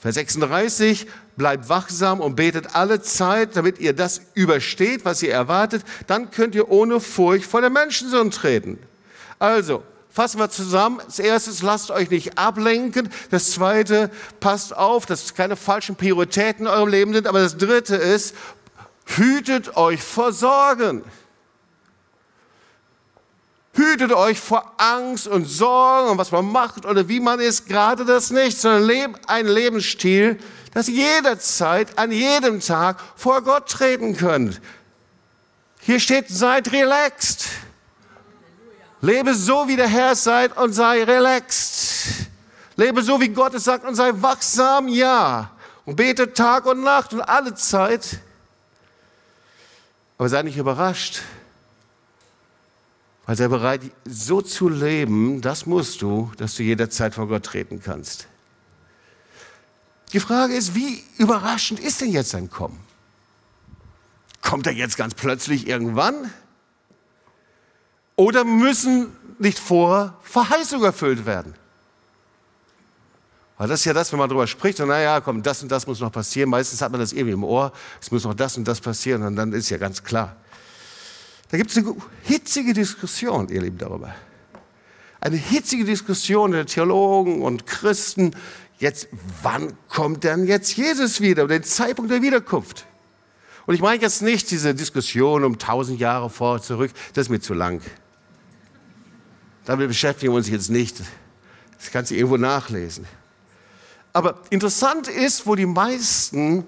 [0.00, 5.82] Vers 36, bleibt wachsam und betet alle Zeit, damit ihr das übersteht, was ihr erwartet.
[6.06, 8.78] Dann könnt ihr ohne Furcht vor der Menschensohn treten.
[9.38, 9.82] Also,
[10.14, 11.00] Fassen wir zusammen.
[11.04, 13.08] Das erste, lasst euch nicht ablenken.
[13.32, 17.26] Das zweite, passt auf, dass keine falschen Prioritäten in eurem Leben sind.
[17.26, 18.36] Aber das dritte ist,
[19.06, 21.02] hütet euch vor Sorgen.
[23.72, 27.66] Hütet euch vor Angst und Sorgen und was man macht oder wie man ist.
[27.66, 30.38] Gerade das nicht, sondern lebt einen Lebensstil,
[30.74, 34.60] dass ihr jederzeit, an jedem Tag vor Gott treten könnt.
[35.80, 37.46] Hier steht, seid relaxed.
[39.00, 42.26] Lebe so, wie der Herr seid und sei relaxed.
[42.76, 45.50] Lebe so, wie Gott es sagt und sei wachsam, ja.
[45.84, 48.18] Und bete Tag und Nacht und alle Zeit.
[50.18, 51.22] Aber sei nicht überrascht,
[53.26, 57.80] weil sei bereit, so zu leben, das musst du, dass du jederzeit vor Gott treten
[57.82, 58.26] kannst.
[60.14, 62.78] Die Frage ist, wie überraschend ist denn jetzt sein Kommen?
[64.42, 66.32] Kommt er jetzt ganz plötzlich irgendwann?
[68.14, 69.08] Oder müssen
[69.40, 71.54] nicht vorher Verheißungen erfüllt werden?
[73.58, 75.84] Weil das ist ja das, wenn man darüber spricht, und naja, komm, das und das
[75.86, 76.48] muss noch passieren.
[76.48, 79.34] Meistens hat man das irgendwie im Ohr, es muss noch das und das passieren, und
[79.34, 80.36] dann ist ja ganz klar.
[81.50, 84.14] Da gibt es eine hitzige Diskussion, ihr Lieben, darüber.
[85.20, 88.36] Eine hitzige Diskussion der Theologen und Christen.
[88.78, 89.08] Jetzt,
[89.42, 91.46] wann kommt denn jetzt Jesus wieder?
[91.46, 92.86] Den Zeitpunkt der Wiederkunft.
[93.66, 97.40] Und ich meine jetzt nicht diese Diskussion um tausend Jahre vor, zurück, das ist mir
[97.40, 97.80] zu lang.
[99.64, 101.00] Damit beschäftigen wir uns jetzt nicht.
[101.78, 103.06] Das kannst du irgendwo nachlesen.
[104.12, 106.64] Aber interessant ist, wo die meisten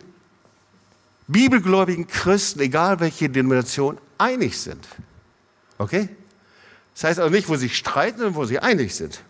[1.28, 4.86] bibelgläubigen Christen, egal welche Denomination, einig sind.
[5.78, 6.08] Okay?
[6.94, 9.22] Das heißt auch nicht, wo sie streiten, sondern wo sie einig sind.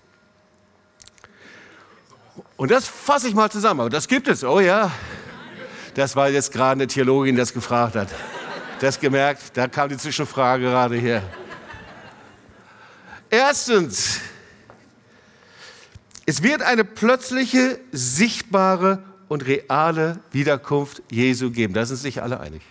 [2.56, 3.80] Und das fasse ich mal zusammen.
[3.80, 4.42] Aber das gibt es.
[4.44, 4.90] Oh ja.
[5.94, 8.08] Das war jetzt gerade eine Theologin, die das gefragt hat.
[8.80, 11.22] Das gemerkt, da kam die Zwischenfrage gerade hier.
[13.30, 14.20] Erstens,
[16.26, 21.72] es wird eine plötzliche, sichtbare und reale Wiederkunft Jesu geben.
[21.72, 22.62] Da sind sich alle einig.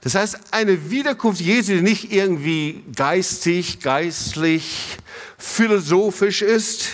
[0.00, 4.98] Das heißt, eine Wiederkunft Jesu, die nicht irgendwie geistig, geistlich,
[5.38, 6.88] philosophisch ist,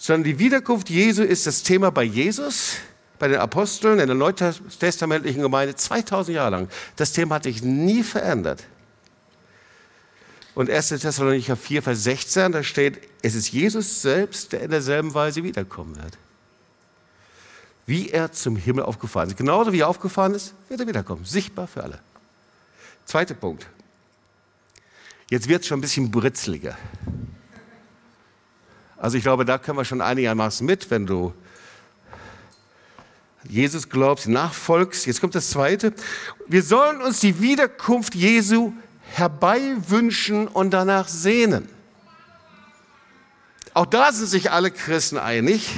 [0.00, 2.76] sondern die Wiederkunft Jesu ist das Thema bei Jesus,
[3.18, 6.68] bei den Aposteln, in der neutestamentlichen Gemeinde 2000 Jahre lang.
[6.96, 8.64] Das Thema hat sich nie verändert.
[10.54, 10.88] Und 1.
[10.88, 15.94] Thessalonicher 4, Vers 16, da steht, es ist Jesus selbst, der in derselben Weise wiederkommen
[15.96, 16.16] wird.
[17.84, 19.36] Wie er zum Himmel aufgefahren ist.
[19.36, 21.26] Genauso wie er aufgefahren ist, wird er wiederkommen.
[21.26, 21.98] Sichtbar für alle.
[23.04, 23.66] Zweiter Punkt.
[25.28, 26.78] Jetzt wird es schon ein bisschen britzliger.
[29.00, 31.32] Also ich glaube, da können wir schon einigermaßen mit, wenn du
[33.48, 35.06] Jesus glaubst, nachfolgst.
[35.06, 35.94] Jetzt kommt das Zweite.
[36.46, 38.74] Wir sollen uns die Wiederkunft Jesu
[39.12, 41.66] herbeiwünschen und danach sehnen.
[43.72, 45.70] Auch da sind sich alle Christen einig.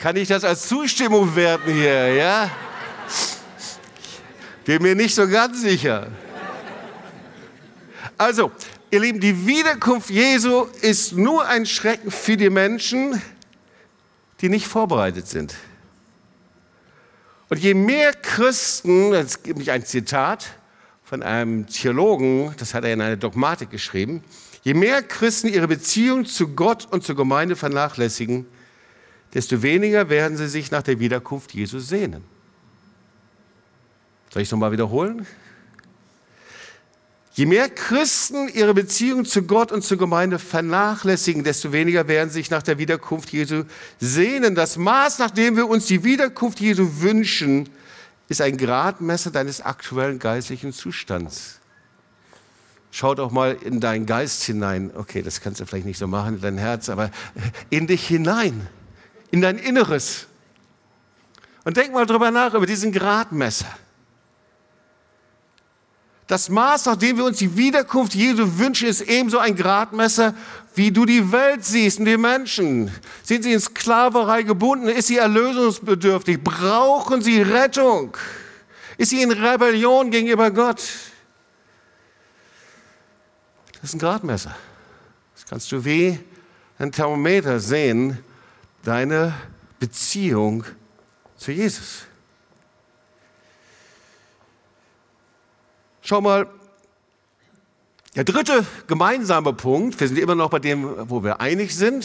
[0.00, 2.50] Kann ich das als Zustimmung werten hier, ja?
[4.70, 6.06] Bin mir nicht so ganz sicher.
[8.16, 8.52] Also,
[8.92, 13.20] ihr Lieben, die Wiederkunft Jesu ist nur ein Schrecken für die Menschen,
[14.40, 15.56] die nicht vorbereitet sind.
[17.48, 20.46] Und je mehr Christen, es gibt mich ein Zitat
[21.02, 24.22] von einem Theologen, das hat er in einer Dogmatik geschrieben,
[24.62, 28.46] je mehr Christen ihre Beziehung zu Gott und zur Gemeinde vernachlässigen,
[29.34, 32.22] desto weniger werden sie sich nach der Wiederkunft Jesu sehnen.
[34.32, 35.26] Soll ich es nochmal wiederholen?
[37.32, 42.50] Je mehr Christen ihre Beziehung zu Gott und zur Gemeinde vernachlässigen, desto weniger werden sich
[42.50, 43.64] nach der Wiederkunft Jesu
[43.98, 44.54] sehnen.
[44.54, 47.68] Das Maß, nach dem wir uns die Wiederkunft Jesu wünschen,
[48.28, 51.60] ist ein Gradmesser deines aktuellen geistlichen Zustands.
[52.92, 54.90] Schau doch mal in deinen Geist hinein.
[54.94, 57.10] Okay, das kannst du vielleicht nicht so machen, in dein Herz, aber
[57.70, 58.66] in dich hinein,
[59.30, 60.26] in dein Inneres.
[61.64, 63.68] Und denk mal drüber nach, über diesen Gradmesser.
[66.30, 70.32] Das Maß, nach dem wir uns die Wiederkunft Jesu wünschen, ist ebenso ein Gradmesser,
[70.76, 72.88] wie du die Welt siehst und die Menschen.
[73.24, 74.86] Sind sie in Sklaverei gebunden?
[74.86, 76.40] Ist sie erlösungsbedürftig?
[76.44, 78.16] Brauchen sie Rettung?
[78.96, 80.80] Ist sie in Rebellion gegenüber Gott?
[83.72, 84.54] Das ist ein Gradmesser.
[85.34, 86.16] Das kannst du wie
[86.78, 88.18] ein Thermometer sehen,
[88.84, 89.34] deine
[89.80, 90.62] Beziehung
[91.36, 92.04] zu Jesus.
[96.10, 96.48] Schau mal,
[98.16, 102.04] der dritte gemeinsame Punkt, wir sind immer noch bei dem, wo wir einig sind,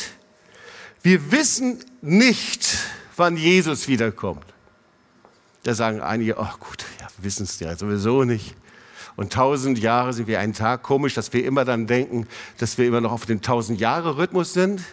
[1.01, 2.77] wir wissen nicht,
[3.15, 4.45] wann Jesus wiederkommt.
[5.63, 8.53] Da sagen einige, ach oh gut, ja, wir wissen es ja sowieso nicht.
[9.15, 10.83] Und tausend Jahre sind wie ein Tag.
[10.83, 12.27] Komisch, dass wir immer dann denken,
[12.59, 14.83] dass wir immer noch auf dem tausend Jahre Rhythmus sind.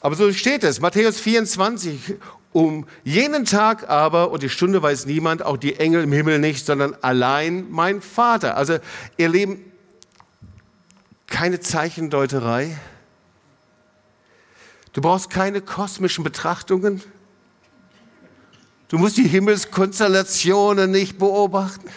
[0.00, 2.16] Aber so steht es, Matthäus 24.
[2.52, 6.66] Um jenen Tag aber, und die Stunde weiß niemand, auch die Engel im Himmel nicht,
[6.66, 8.56] sondern allein mein Vater.
[8.56, 8.78] Also
[9.16, 9.64] ihr Leben,
[11.28, 12.76] keine Zeichendeuterei.
[14.92, 17.02] Du brauchst keine kosmischen Betrachtungen.
[18.88, 21.88] Du musst die Himmelskonstellationen nicht beobachten.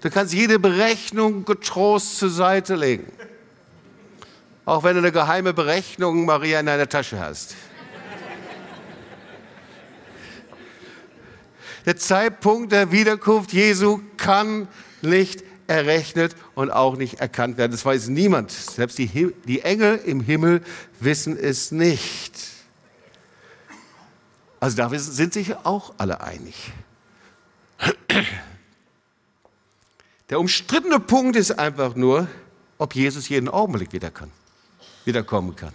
[0.00, 3.10] Du kannst jede Berechnung getrost zur Seite legen.
[4.64, 7.56] Auch wenn du eine geheime Berechnung Maria in deiner Tasche hast.
[11.88, 14.68] Der Zeitpunkt der Wiederkunft Jesu kann
[15.00, 17.72] nicht errechnet und auch nicht erkannt werden.
[17.72, 18.50] Das weiß niemand.
[18.50, 20.62] Selbst die, die Engel im Himmel
[21.00, 22.34] wissen es nicht.
[24.60, 26.72] Also da sind sich auch alle einig.
[30.28, 32.28] Der umstrittene Punkt ist einfach nur,
[32.76, 34.30] ob Jesus jeden Augenblick wieder kann,
[35.06, 35.72] wiederkommen kann.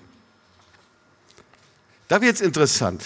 [2.07, 3.03] Da wird es interessant.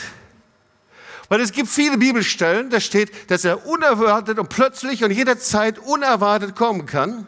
[1.29, 6.55] Weil es gibt viele Bibelstellen, da steht, dass er unerwartet und plötzlich und jederzeit unerwartet
[6.55, 7.27] kommen kann.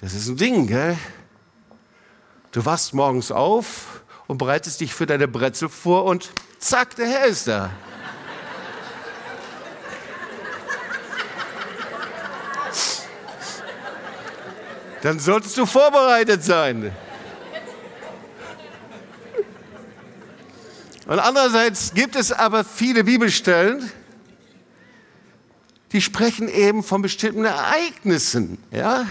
[0.00, 0.98] Das ist ein Ding, gell?
[2.52, 7.26] Du wachst morgens auf und bereitest dich für deine Brezel vor und zack, der Herr
[7.26, 7.70] ist da.
[15.02, 16.92] Dann solltest du vorbereitet sein.
[21.06, 23.90] Und andererseits gibt es aber viele Bibelstellen,
[25.92, 29.06] die sprechen eben von bestimmten Ereignissen, ja,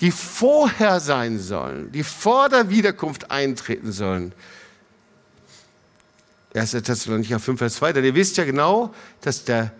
[0.00, 4.32] die vorher sein sollen, die vor der Wiederkunft eintreten sollen.
[6.54, 6.72] 1.
[6.72, 9.72] Thessalonicher 5, Vers 2, denn ihr wisst ja genau, dass der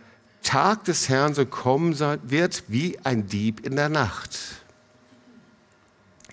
[0.43, 4.39] Tag des Herrn so kommen wird wie ein Dieb in der Nacht.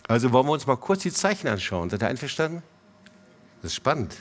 [0.08, 1.90] Also wollen wir uns mal kurz die Zeichen anschauen.
[1.90, 2.64] Seid ihr einverstanden?
[3.62, 4.16] Das ist spannend.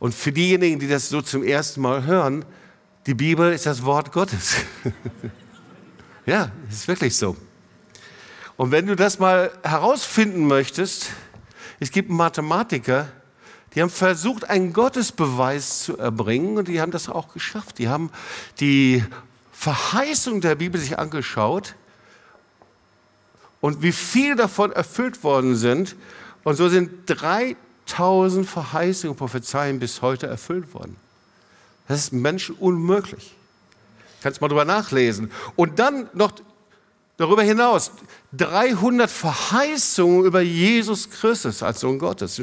[0.00, 2.44] Und für diejenigen, die das so zum ersten Mal hören,
[3.06, 4.56] die Bibel ist das Wort Gottes.
[6.26, 7.36] ja, ist wirklich so.
[8.56, 11.10] Und wenn du das mal herausfinden möchtest,
[11.80, 13.08] es gibt Mathematiker,
[13.74, 17.78] die haben versucht, einen Gottesbeweis zu erbringen und die haben das auch geschafft.
[17.78, 18.10] Die haben
[18.60, 19.04] die
[19.52, 21.74] Verheißung der Bibel sich angeschaut
[23.60, 25.96] und wie viel davon erfüllt worden sind.
[26.44, 27.56] Und so sind drei
[27.88, 30.96] tausend Verheißungen und Prophezeien bis heute erfüllt worden.
[31.88, 33.34] Das ist Menschen unmöglich.
[34.22, 35.30] Kannst mal drüber nachlesen.
[35.56, 36.32] Und dann noch
[37.16, 37.90] darüber hinaus
[38.36, 42.40] 300 Verheißungen über Jesus Christus als Sohn Gottes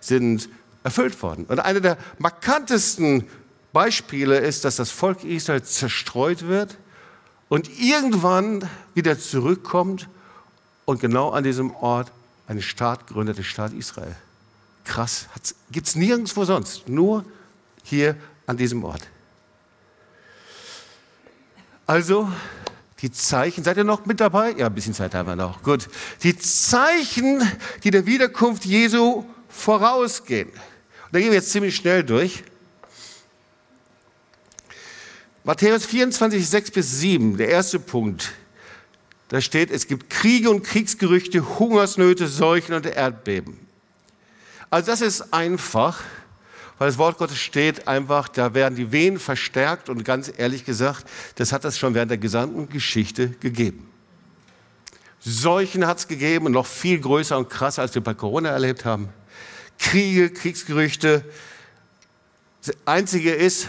[0.00, 0.48] sind
[0.84, 1.44] erfüllt worden.
[1.46, 3.28] Und eine der markantesten
[3.72, 6.76] Beispiele ist, dass das Volk Israel zerstreut wird
[7.48, 10.08] und irgendwann wieder zurückkommt
[10.84, 12.10] und genau an diesem Ort
[12.48, 14.16] einen Staat gründet, den Staat Israel.
[14.84, 15.28] Krass,
[15.70, 17.24] gibt es nirgendwo sonst, nur
[17.84, 18.16] hier
[18.46, 19.08] an diesem Ort.
[21.86, 22.30] Also,
[23.00, 24.52] die Zeichen, seid ihr noch mit dabei?
[24.52, 25.62] Ja, ein bisschen Zeit haben wir noch.
[25.62, 25.88] Gut.
[26.22, 27.42] Die Zeichen,
[27.82, 30.48] die der Wiederkunft Jesu vorausgehen.
[30.48, 32.44] Und da gehen wir jetzt ziemlich schnell durch.
[35.44, 38.32] Matthäus 24, 6 bis 7, der erste Punkt.
[39.28, 43.58] Da steht, es gibt Kriege und Kriegsgerüchte, Hungersnöte, Seuchen und Erdbeben.
[44.72, 46.00] Also das ist einfach,
[46.78, 51.04] weil das Wort Gottes steht einfach, da werden die Wehen verstärkt und ganz ehrlich gesagt,
[51.34, 53.86] das hat es schon während der gesamten Geschichte gegeben.
[55.20, 58.86] Seuchen hat es gegeben und noch viel größer und krasser, als wir bei Corona erlebt
[58.86, 59.10] haben.
[59.78, 61.22] Kriege, Kriegsgerüchte.
[62.64, 63.68] Das Einzige ist,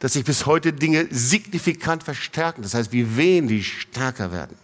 [0.00, 2.60] dass sich bis heute Dinge signifikant verstärken.
[2.60, 4.58] Das heißt, wie Wehen, die stärker werden.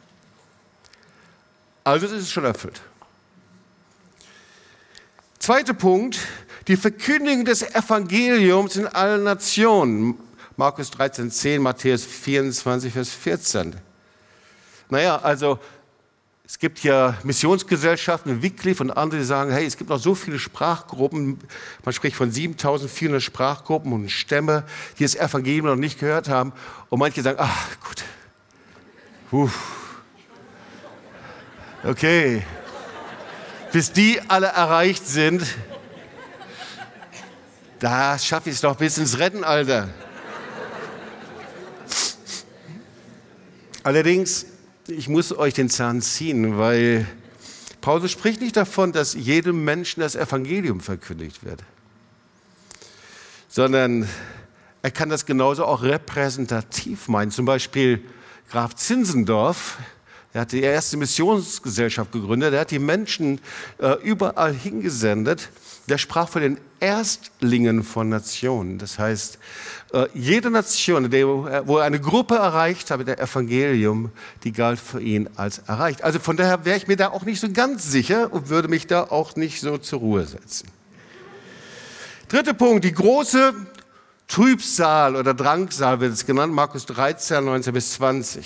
[1.83, 2.83] Also das ist schon erfüllt.
[5.47, 6.19] Zweiter Punkt,
[6.67, 10.19] die Verkündigung des Evangeliums in allen Nationen.
[10.57, 13.77] Markus 13, 10, Matthäus 24, Vers 14.
[14.91, 15.61] Naja, also
[16.45, 20.41] es gibt ja Missionsgesellschaften, Wycliffe und andere, die sagen, hey, es gibt noch so viele
[20.41, 21.39] Sprachgruppen,
[21.85, 24.65] man spricht von 7400 Sprachgruppen und Stämme,
[24.99, 26.55] die das Evangelium noch nicht gehört haben.
[26.89, 28.05] Und manche sagen, ach gut,
[29.31, 29.57] Uff.
[31.85, 32.43] Okay.
[33.73, 35.43] Bis die alle erreicht sind,
[37.79, 39.89] da schaffe ich es doch bis ins Rentenalter.
[43.83, 44.47] Allerdings,
[44.89, 47.07] ich muss euch den Zahn ziehen, weil
[47.81, 51.63] Paulus spricht nicht davon, dass jedem Menschen das Evangelium verkündigt wird,
[53.49, 54.09] sondern
[54.83, 57.31] er kann das genauso auch repräsentativ meinen.
[57.31, 58.03] Zum Beispiel
[58.51, 59.79] Graf Zinsendorf,
[60.37, 62.53] er hat die erste Missionsgesellschaft gegründet.
[62.53, 63.41] Er hat die Menschen
[63.79, 65.49] äh, überall hingesendet.
[65.89, 68.77] Der sprach von den Erstlingen von Nationen.
[68.77, 69.39] Das heißt,
[69.95, 74.11] äh, jede Nation, wo er eine Gruppe erreicht habe, der Evangelium,
[74.45, 76.05] die galt für ihn als erreicht.
[76.05, 78.87] Also von daher wäre ich mir da auch nicht so ganz sicher und würde mich
[78.87, 80.69] da auch nicht so zur Ruhe setzen.
[82.29, 83.55] Dritter Punkt, die große
[84.29, 88.45] Trübsal oder Drangsal wird es genannt, Markus 13, 19 bis 20.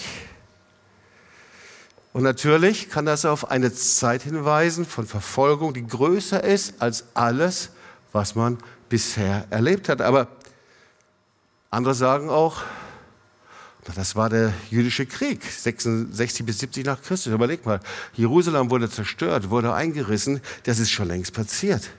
[2.12, 7.70] Und natürlich kann das auf eine Zeit hinweisen von Verfolgung, die größer ist als alles,
[8.12, 10.00] was man bisher erlebt hat.
[10.00, 10.26] Aber
[11.70, 12.62] andere sagen auch,
[13.94, 17.32] das war der jüdische Krieg, 66 bis 70 nach Christus.
[17.32, 17.80] Überleg mal,
[18.14, 21.90] Jerusalem wurde zerstört, wurde eingerissen, das ist schon längst passiert.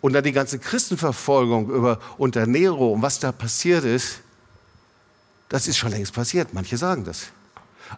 [0.00, 4.20] Und dann die ganze Christenverfolgung über, unter Nero und was da passiert ist,
[5.48, 6.52] das ist schon längst passiert.
[6.52, 7.28] Manche sagen das.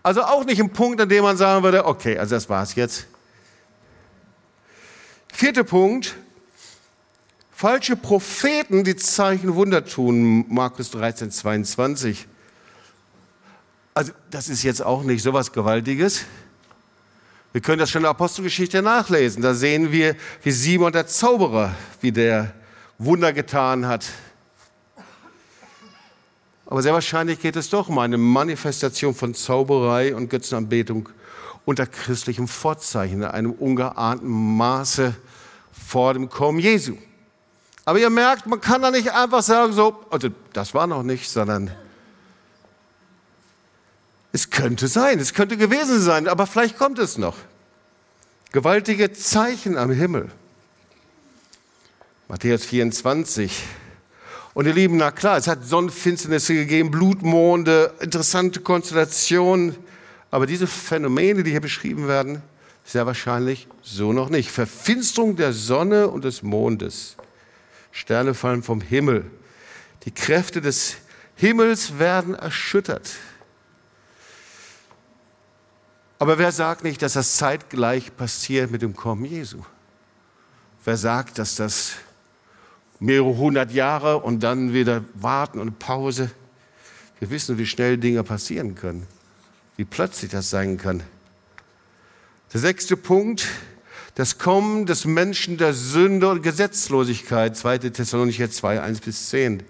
[0.03, 3.07] Also auch nicht ein Punkt, an dem man sagen würde, okay, also das war's jetzt.
[5.33, 6.16] Vierter Punkt,
[7.51, 12.27] falsche Propheten, die Zeichen Wunder tun, Markus 13, 22.
[13.94, 16.24] Also das ist jetzt auch nicht so was Gewaltiges.
[17.53, 19.42] Wir können das schon in der Apostelgeschichte nachlesen.
[19.42, 22.53] Da sehen wir, wie Simon der Zauberer, wie der
[22.98, 24.07] Wunder getan hat.
[26.70, 31.09] Aber sehr wahrscheinlich geht es doch um eine Manifestation von Zauberei und Götzenanbetung
[31.64, 35.14] unter christlichem Vorzeichen in einem ungeahnten Maße
[35.72, 36.98] vor dem Kommen Jesu.
[37.87, 41.31] Aber ihr merkt, man kann da nicht einfach sagen, so, also das war noch nicht,
[41.31, 41.70] sondern
[44.33, 47.37] es könnte sein, es könnte gewesen sein, aber vielleicht kommt es noch.
[48.52, 50.31] Gewaltige Zeichen am Himmel.
[52.28, 53.62] Matthäus 24,
[54.59, 59.77] und ihr Lieben, na klar, es hat Sonnenfinsternisse gegeben, Blutmonde, interessante Konstellationen.
[60.33, 62.42] Aber diese Phänomene, die hier beschrieben werden,
[62.85, 64.51] sehr wahrscheinlich so noch nicht.
[64.51, 67.14] Verfinsterung der Sonne und des Mondes.
[67.92, 69.31] Sterne fallen vom Himmel.
[70.07, 70.97] Die Kräfte des
[71.37, 73.12] Himmels werden erschüttert.
[76.18, 79.59] Aber wer sagt nicht, dass das zeitgleich passiert mit dem Kommen Jesu?
[80.85, 81.92] Wer sagt, dass das
[83.00, 86.30] mehrere hundert Jahre und dann wieder warten und Pause.
[87.18, 89.06] Wir wissen, wie schnell Dinge passieren können,
[89.76, 91.02] wie plötzlich das sein kann.
[92.52, 93.46] Der sechste Punkt,
[94.14, 97.78] das Kommen des Menschen der Sünde und Gesetzlosigkeit, 2.
[97.78, 99.62] Thessalonicher 2, 1 bis 10.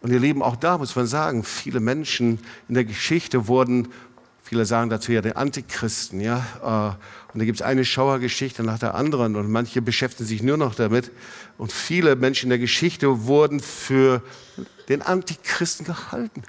[0.00, 3.88] Und ihr Lieben, auch da muss man sagen, viele Menschen in der Geschichte wurden
[4.46, 6.44] Viele sagen dazu ja den Antichristen, ja.
[6.62, 10.58] Äh, und da gibt es eine Schauergeschichte nach der anderen und manche beschäftigen sich nur
[10.58, 11.10] noch damit.
[11.56, 14.22] Und viele Menschen in der Geschichte wurden für
[14.90, 16.42] den Antichristen gehalten.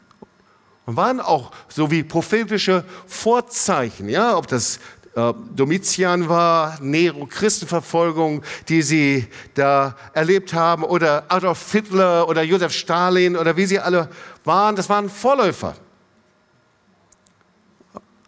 [0.86, 4.80] Und waren auch so wie prophetische Vorzeichen, ja, ob das
[5.16, 12.74] äh, Domitian war, Nero, Christenverfolgung, die sie da erlebt haben, oder Adolf Hitler oder Josef
[12.74, 14.10] Stalin oder wie sie alle
[14.44, 15.76] waren, das waren Vorläufer.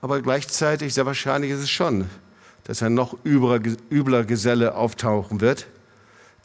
[0.01, 2.09] Aber gleichzeitig, sehr wahrscheinlich ist es schon,
[2.65, 5.67] dass ein noch übler Geselle auftauchen wird,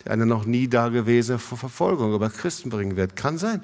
[0.04, 3.16] der eine noch nie dagewesene Verfolgung über Christen bringen wird.
[3.16, 3.62] Kann sein.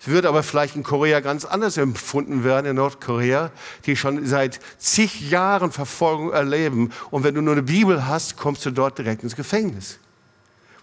[0.00, 3.50] Es wird aber vielleicht in Korea ganz anders empfunden werden, in Nordkorea,
[3.86, 6.92] die schon seit zig Jahren Verfolgung erleben.
[7.10, 9.98] Und wenn du nur eine Bibel hast, kommst du dort direkt ins Gefängnis.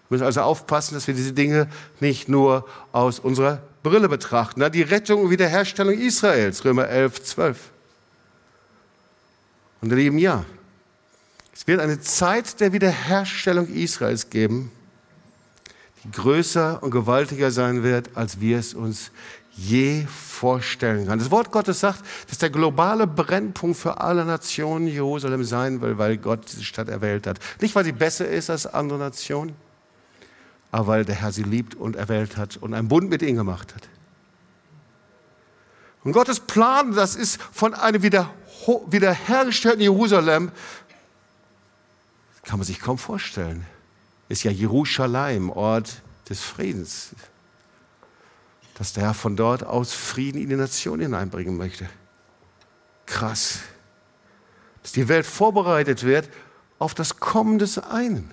[0.10, 1.68] Wir müssen also aufpassen, dass wir diese Dinge
[2.00, 4.70] nicht nur aus unserer Brille betrachten.
[4.72, 7.58] Die Rettung und Wiederherstellung Israels, Römer 11, 12.
[9.82, 10.46] Und ihr Lieben, ja,
[11.54, 14.72] es wird eine Zeit der Wiederherstellung Israels geben,
[16.04, 19.12] die größer und gewaltiger sein wird, als wir es uns
[19.54, 21.20] je vorstellen können.
[21.20, 26.18] Das Wort Gottes sagt, dass der globale Brennpunkt für alle Nationen Jerusalem sein will, weil
[26.18, 27.40] Gott diese Stadt erwählt hat.
[27.60, 29.54] Nicht, weil sie besser ist als andere Nationen,
[30.72, 33.76] aber weil der Herr sie liebt und erwählt hat und einen Bund mit ihnen gemacht
[33.76, 33.88] hat.
[36.04, 40.52] Und Gottes Plan, das ist von einem wiederhergestellten Jerusalem,
[42.44, 43.66] kann man sich kaum vorstellen
[44.32, 47.10] ist ja Jerusalem, Ort des Friedens.
[48.76, 51.90] Dass der Herr von dort aus Frieden in die Nation hineinbringen möchte.
[53.06, 53.60] Krass.
[54.82, 56.30] Dass die Welt vorbereitet wird
[56.80, 58.32] auf das Kommen des einen,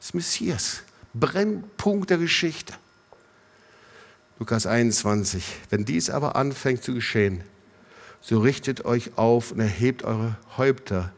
[0.00, 0.82] des Messias.
[1.14, 2.74] Brennpunkt der Geschichte.
[4.38, 5.44] Lukas 21.
[5.68, 7.44] Wenn dies aber anfängt zu geschehen,
[8.20, 11.12] so richtet euch auf und erhebt eure Häupter,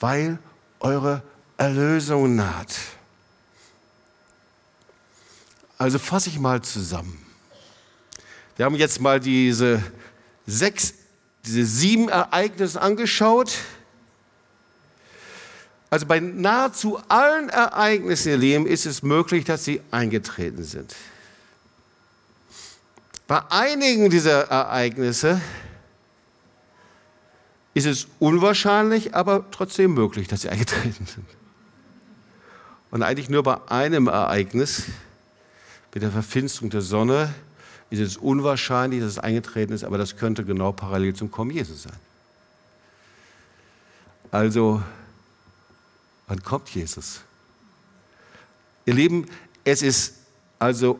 [0.00, 0.38] weil
[0.80, 1.22] eure
[1.56, 2.76] Erlösung naht.
[5.78, 7.18] Also fasse ich mal zusammen.
[8.56, 9.82] Wir haben jetzt mal diese
[10.46, 10.94] sechs,
[11.44, 13.52] diese sieben Ereignisse angeschaut.
[15.90, 20.94] Also bei nahezu allen Ereignissen im Leben ist es möglich, dass sie eingetreten sind.
[23.28, 25.40] Bei einigen dieser Ereignisse
[27.74, 31.26] ist es unwahrscheinlich, aber trotzdem möglich, dass sie eingetreten sind.
[32.90, 34.84] Und eigentlich nur bei einem Ereignis
[35.92, 37.34] mit der Verfinsterung der Sonne
[37.90, 41.84] ist es unwahrscheinlich, dass es eingetreten ist, aber das könnte genau parallel zum Kommen Jesus
[41.84, 41.96] sein.
[44.30, 44.82] Also,
[46.26, 47.20] wann kommt Jesus?
[48.84, 49.26] Ihr Lieben,
[49.64, 50.14] es ist
[50.58, 50.98] also,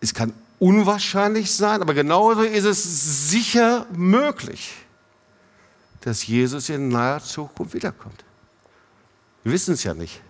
[0.00, 4.74] es kann unwahrscheinlich sein, aber genauso ist es sicher möglich,
[6.02, 8.24] dass Jesus in naher Zukunft wiederkommt.
[9.42, 10.20] Wir wissen es ja nicht.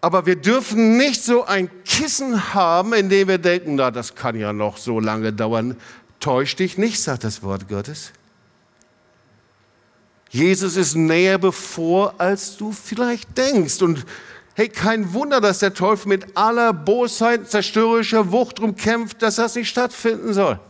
[0.00, 4.34] Aber wir dürfen nicht so ein Kissen haben, in dem wir denken, na, das kann
[4.34, 5.76] ja noch so lange dauern.
[6.20, 8.12] Täusch dich nicht, sagt das Wort Gottes.
[10.30, 13.82] Jesus ist näher bevor, als du vielleicht denkst.
[13.82, 14.06] Und
[14.54, 19.56] hey, kein Wunder, dass der Teufel mit aller Bosheit, zerstörerischer Wucht darum kämpft, dass das
[19.56, 20.60] nicht stattfinden soll.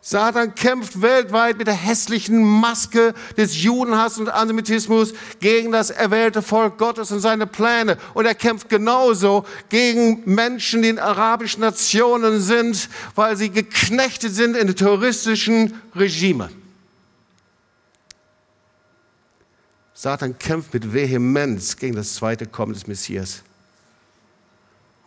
[0.00, 6.78] Satan kämpft weltweit mit der hässlichen Maske des Judenhass und Antisemitismus gegen das erwählte Volk
[6.78, 7.98] Gottes und seine Pläne.
[8.14, 14.56] Und er kämpft genauso gegen Menschen, die in arabischen Nationen sind, weil sie geknechtet sind
[14.56, 16.50] in terroristischen Regime.
[20.00, 23.42] Satan kämpft mit Vehemenz gegen das zweite Kommen des Messias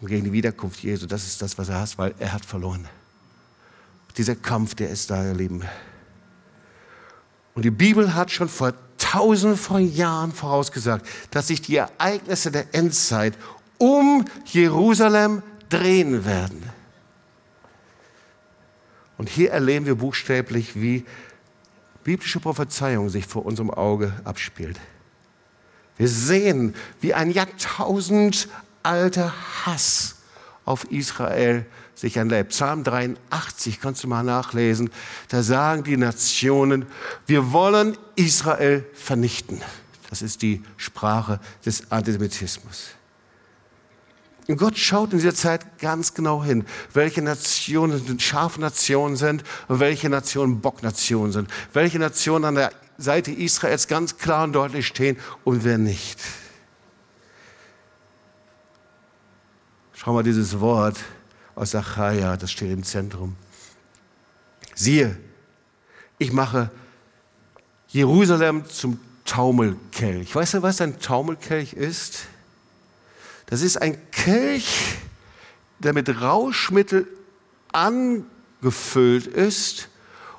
[0.01, 1.05] und gegen die Wiederkunft Jesu.
[1.05, 2.89] Das ist das, was er hasst, weil er hat verloren.
[4.17, 5.63] Dieser Kampf, der ist da, ihr Lieben.
[7.55, 12.75] Und die Bibel hat schon vor tausenden von Jahren vorausgesagt, dass sich die Ereignisse der
[12.75, 13.37] Endzeit
[13.77, 16.69] um Jerusalem drehen werden.
[19.17, 21.05] Und hier erleben wir buchstäblich, wie
[22.03, 24.79] biblische Prophezeiung sich vor unserem Auge abspielt.
[25.97, 28.47] Wir sehen, wie ein Jahrtausend
[28.83, 29.33] alter
[29.65, 30.15] Hass
[30.65, 32.49] auf Israel sich anlebt.
[32.49, 34.89] Psalm 83 kannst du mal nachlesen.
[35.27, 36.85] Da sagen die Nationen,
[37.27, 39.61] wir wollen Israel vernichten.
[40.09, 42.95] Das ist die Sprache des Antisemitismus.
[44.51, 49.79] Und Gott schaut in dieser Zeit ganz genau hin, welche Nationen scharfe Nationen sind und
[49.79, 51.49] welche Nationen Bocknationen sind.
[51.71, 56.19] Welche Nationen an der Seite Israels ganz klar und deutlich stehen und wer nicht.
[59.93, 60.97] Schau mal dieses Wort
[61.55, 63.37] aus Achaia, das steht im Zentrum.
[64.75, 65.17] Siehe,
[66.17, 66.69] ich mache
[67.87, 70.35] Jerusalem zum Taumelkelch.
[70.35, 72.25] Weißt du, was ein Taumelkelch ist?
[73.51, 74.95] Das ist ein Kelch,
[75.79, 77.05] der mit Rauschmittel
[77.73, 79.89] angefüllt ist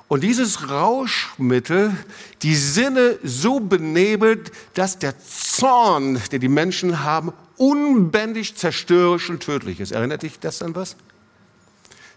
[0.07, 1.95] und dieses Rauschmittel
[2.41, 9.79] die Sinne so benebelt, dass der Zorn, den die Menschen haben, unbändig, zerstörerisch und tödlich
[9.79, 9.91] ist.
[9.91, 10.95] Erinnert dich das an was?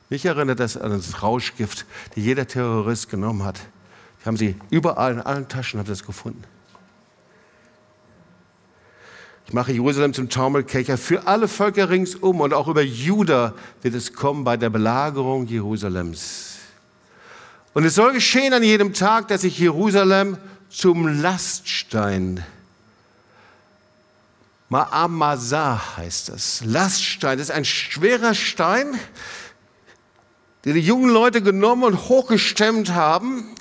[0.08, 1.84] Mich erinnert das an das Rauschgift,
[2.14, 3.60] die jeder Terrorist genommen hat.
[4.22, 6.42] Die haben sie überall in allen Taschen haben das gefunden.
[9.48, 14.12] Ich mache Jerusalem zum Taumelkelcher für alle Völker ringsum und auch über Juda wird es
[14.12, 16.56] kommen bei der Belagerung Jerusalems.
[17.72, 20.36] Und es soll geschehen an jedem Tag, dass ich Jerusalem
[20.68, 22.44] zum Laststein,
[24.68, 28.98] Ma'amazah heißt das, Laststein, das ist ein schwerer Stein,
[30.64, 33.54] den die jungen Leute genommen und hochgestemmt haben,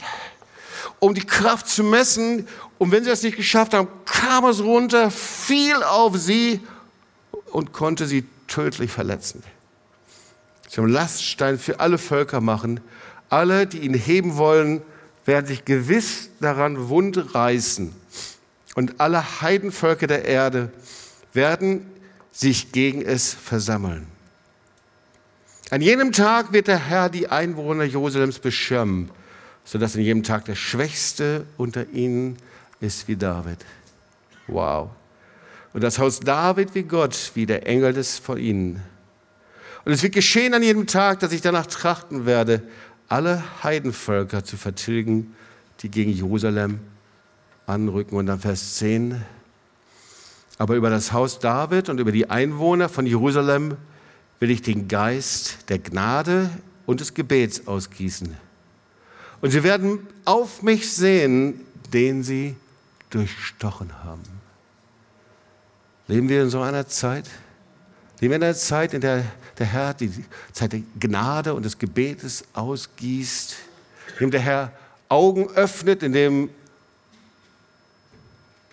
[0.97, 2.47] um die Kraft zu messen.
[2.77, 6.59] Und wenn sie das nicht geschafft haben, kam es runter, fiel auf sie
[7.51, 9.43] und konnte sie tödlich verletzen.
[10.67, 12.81] Zum Laststein für alle Völker machen.
[13.29, 14.81] Alle, die ihn heben wollen,
[15.25, 17.93] werden sich gewiss daran wund reißen.
[18.75, 20.71] Und alle Heidenvölker der Erde
[21.33, 21.85] werden
[22.31, 24.07] sich gegen es versammeln.
[25.71, 29.09] An jenem Tag wird der Herr die Einwohner Jerusalems beschirmen,
[29.63, 32.37] sodass an jedem Tag der Schwächste unter ihnen
[32.85, 33.57] ist wie David.
[34.47, 34.89] Wow.
[35.73, 38.81] Und das Haus David wie Gott, wie der Engel des vor ihnen.
[39.83, 42.63] Und es wird geschehen an jedem Tag, dass ich danach trachten werde,
[43.07, 45.35] alle Heidenvölker zu vertilgen,
[45.81, 46.79] die gegen Jerusalem
[47.67, 48.17] anrücken.
[48.17, 49.21] Und dann Vers 10.
[50.57, 53.75] Aber über das Haus David und über die Einwohner von Jerusalem
[54.39, 56.49] will ich den Geist der Gnade
[56.85, 58.35] und des Gebets ausgießen.
[59.41, 61.61] Und sie werden auf mich sehen,
[61.93, 62.55] den sie
[63.15, 64.23] durchstochen haben.
[66.07, 67.29] Leben wir in so einer Zeit?
[68.19, 69.25] Leben wir in einer Zeit, in der
[69.57, 70.11] der Herr die
[70.51, 73.55] Zeit der Gnade und des Gebetes ausgießt,
[74.15, 74.71] in dem der Herr
[75.07, 76.49] Augen öffnet, in dem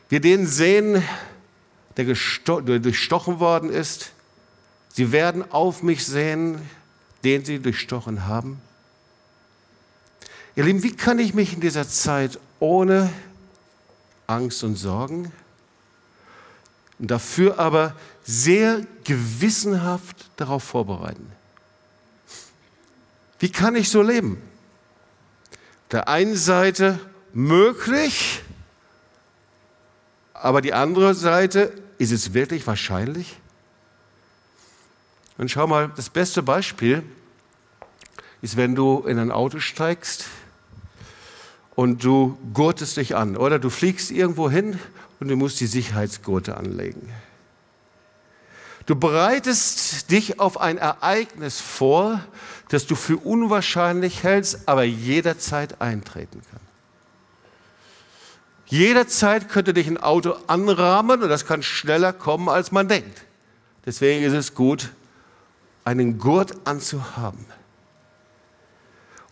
[0.09, 1.03] wir den sehen,
[1.97, 4.13] der, der durchstochen worden ist,
[4.95, 6.59] Sie werden auf mich sehen,
[7.25, 8.61] den sie durchstochen haben.
[10.55, 13.11] Ihr Lieben, wie kann ich mich in dieser Zeit ohne
[14.27, 15.33] Angst und Sorgen
[16.99, 21.31] dafür aber sehr gewissenhaft darauf vorbereiten?
[23.39, 24.41] Wie kann ich so leben?
[25.91, 27.01] Der einen Seite
[27.33, 28.43] möglich,
[30.33, 33.37] aber die andere Seite, ist es wirklich wahrscheinlich?
[35.39, 37.03] Und schau mal, das beste Beispiel
[38.43, 40.27] ist, wenn du in ein Auto steigst
[41.75, 44.79] und du gurtest dich an oder du fliegst irgendwo hin
[45.21, 47.13] und du musst die Sicherheitsgurte anlegen.
[48.87, 52.21] Du bereitest dich auf ein Ereignis vor,
[52.69, 56.61] das du für unwahrscheinlich hältst, aber jederzeit eintreten kann.
[58.67, 63.25] Jederzeit könnte dich ein Auto anrahmen und das kann schneller kommen, als man denkt.
[63.85, 64.91] Deswegen ist es gut,
[65.85, 67.45] einen Gurt anzuhaben.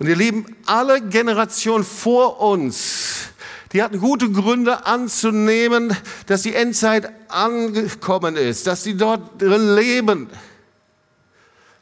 [0.00, 3.28] Und ihr Lieben, alle Generationen vor uns,
[3.72, 5.94] die hatten gute Gründe anzunehmen,
[6.24, 10.30] dass die Endzeit angekommen ist, dass sie dort drin leben.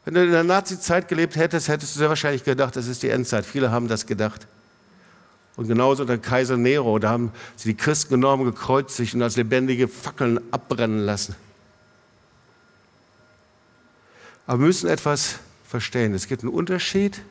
[0.03, 3.09] Wenn du in der Nazi-Zeit gelebt hättest, hättest du sehr wahrscheinlich gedacht, das ist die
[3.09, 3.45] Endzeit.
[3.45, 4.47] Viele haben das gedacht.
[5.55, 9.87] Und genauso unter Kaiser Nero, da haben sie die Christen genommen, gekreuzigt und als lebendige
[9.87, 11.37] Fackeln abbrennen lassen.
[14.45, 16.13] Aber wir müssen etwas verstehen.
[16.13, 17.21] Es gibt einen Unterschied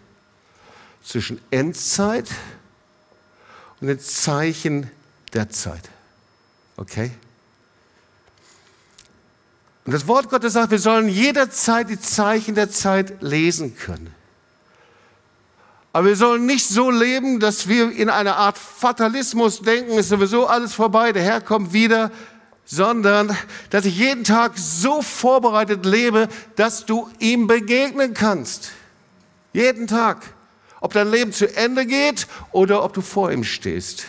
[1.09, 2.28] zwischen Endzeit
[3.80, 4.90] und den Zeichen
[5.32, 5.88] der Zeit.
[6.76, 7.11] Okay?
[9.86, 14.14] Und das Wort Gottes sagt, wir sollen jederzeit die Zeichen der Zeit lesen können.
[15.94, 20.46] Aber wir sollen nicht so leben, dass wir in einer Art Fatalismus denken, ist sowieso
[20.46, 22.11] alles vorbei, der Herr kommt wieder,
[22.66, 23.34] sondern
[23.70, 28.72] dass ich jeden Tag so vorbereitet lebe, dass du ihm begegnen kannst.
[29.54, 30.38] Jeden Tag.
[30.81, 34.07] Ob dein Leben zu Ende geht oder ob du vor ihm stehst.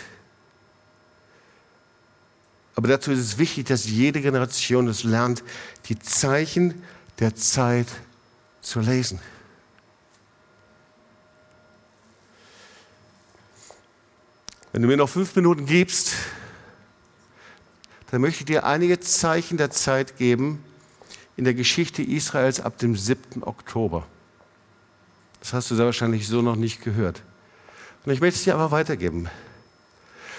[2.75, 5.43] Aber dazu ist es wichtig, dass jede Generation es lernt,
[5.85, 6.81] die Zeichen
[7.19, 7.87] der Zeit
[8.61, 9.19] zu lesen.
[14.71, 16.13] Wenn du mir noch fünf Minuten gibst,
[18.11, 20.63] dann möchte ich dir einige Zeichen der Zeit geben
[21.35, 23.43] in der Geschichte Israels ab dem 7.
[23.43, 24.07] Oktober.
[25.39, 27.21] Das hast du sehr wahrscheinlich so noch nicht gehört.
[28.05, 29.29] Und ich möchte es dir aber weitergeben.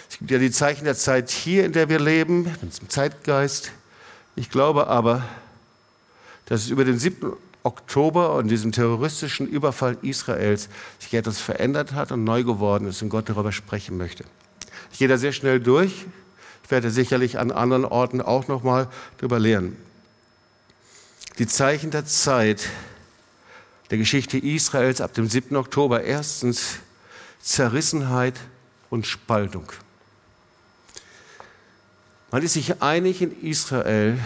[0.09, 3.73] Es gibt ja die Zeichen der Zeit hier, in der wir leben, zum Zeitgeist.
[4.35, 5.25] Ich glaube aber,
[6.47, 7.33] dass es über den 7.
[7.63, 13.11] Oktober und diesem terroristischen Überfall Israels sich etwas verändert hat und neu geworden ist und
[13.11, 14.25] Gott darüber sprechen möchte.
[14.93, 16.07] Ich gehe da sehr schnell durch.
[16.65, 18.89] Ich werde sicherlich an anderen Orten auch noch mal
[19.19, 19.77] darüber lehren.
[21.39, 22.69] Die Zeichen der Zeit
[23.91, 25.57] der Geschichte Israels ab dem 7.
[25.57, 26.03] Oktober.
[26.03, 26.79] Erstens
[27.41, 28.35] Zerrissenheit
[28.89, 29.73] und Spaltung.
[32.31, 34.19] Man ist sich einig in Israel,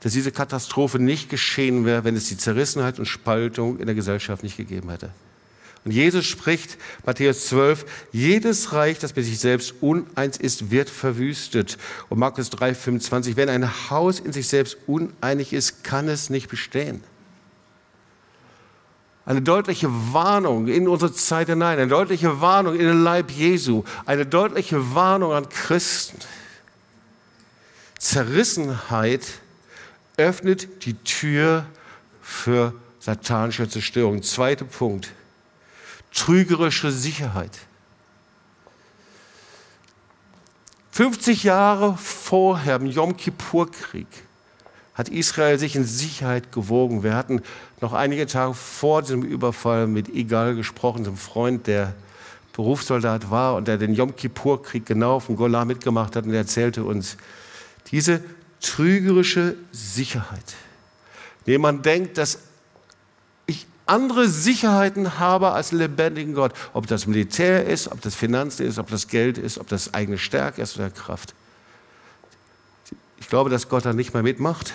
[0.00, 4.42] dass diese Katastrophe nicht geschehen wäre, wenn es die Zerrissenheit und Spaltung in der Gesellschaft
[4.42, 5.10] nicht gegeben hätte.
[5.84, 6.76] Und Jesus spricht,
[7.06, 11.78] Matthäus 12, jedes Reich, das mit sich selbst uneins ist, wird verwüstet.
[12.08, 16.48] Und Markus 3, 25, wenn ein Haus in sich selbst uneinig ist, kann es nicht
[16.50, 17.02] bestehen.
[19.30, 24.26] Eine deutliche Warnung in unsere Zeit hinein, eine deutliche Warnung in den Leib Jesu, eine
[24.26, 26.18] deutliche Warnung an Christen.
[27.96, 29.24] Zerrissenheit
[30.16, 31.64] öffnet die Tür
[32.20, 34.24] für satanische Zerstörung.
[34.24, 35.12] Zweiter Punkt.
[36.12, 37.56] Trügerische Sicherheit.
[40.90, 44.08] 50 Jahre vorher im Yom Kippur-Krieg
[45.00, 47.02] hat Israel sich in Sicherheit gewogen.
[47.02, 47.40] Wir hatten
[47.80, 51.94] noch einige Tage vor diesem Überfall mit Igal gesprochen, einem Freund, der
[52.52, 56.40] Berufssoldat war und der den Yom Kippur-Krieg genau auf dem Golan mitgemacht hat und er
[56.40, 57.16] erzählte uns,
[57.90, 58.22] diese
[58.60, 60.54] trügerische Sicherheit,
[61.46, 62.40] indem man denkt, dass
[63.46, 68.78] ich andere Sicherheiten habe als lebendigen Gott, ob das Militär ist, ob das Finanzen ist,
[68.78, 71.34] ob das Geld ist, ob das eigene Stärke ist oder Kraft.
[73.20, 74.72] Ich glaube, dass Gott da nicht mehr mitmacht.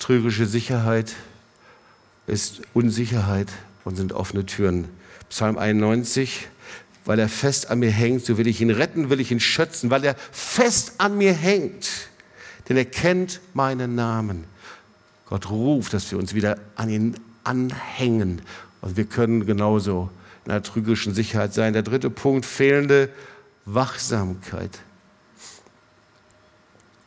[0.00, 1.14] Trügerische Sicherheit
[2.26, 3.48] ist Unsicherheit
[3.84, 4.88] und sind offene Türen.
[5.28, 6.48] Psalm 91,
[7.04, 9.90] weil er fest an mir hängt, so will ich ihn retten, will ich ihn schützen,
[9.90, 11.88] weil er fest an mir hängt,
[12.68, 14.44] denn er kennt meinen Namen.
[15.26, 18.40] Gott ruft, dass wir uns wieder an ihn anhängen
[18.80, 20.10] und wir können genauso
[20.46, 21.74] in einer trügerischen Sicherheit sein.
[21.74, 23.10] Der dritte Punkt, fehlende
[23.66, 24.80] Wachsamkeit.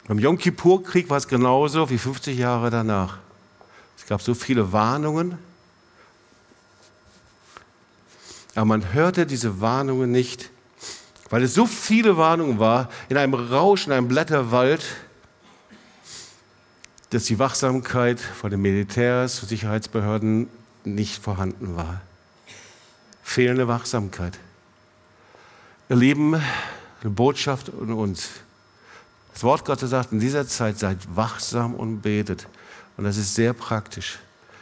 [0.07, 3.19] Beim Yom Kippur-Krieg war es genauso wie 50 Jahre danach.
[3.97, 5.37] Es gab so viele Warnungen,
[8.53, 10.49] aber man hörte diese Warnungen nicht,
[11.29, 14.83] weil es so viele Warnungen war, in einem Rausch, in einem Blätterwald,
[17.09, 20.49] dass die Wachsamkeit von den Militärs und Sicherheitsbehörden
[20.83, 22.01] nicht vorhanden war.
[23.23, 24.37] Fehlende Wachsamkeit.
[25.89, 28.29] Ihr Lieben, eine Botschaft an uns.
[29.33, 32.47] Das Wort Gottes sagt, in dieser Zeit seid wachsam und betet.
[32.97, 34.19] Und das ist sehr praktisch.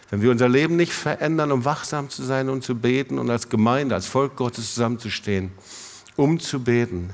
[0.09, 3.49] Wenn wir unser Leben nicht verändern, um wachsam zu sein und zu beten und als
[3.49, 5.51] Gemeinde, als Volk Gottes zusammenzustehen,
[6.15, 7.09] um zu beten,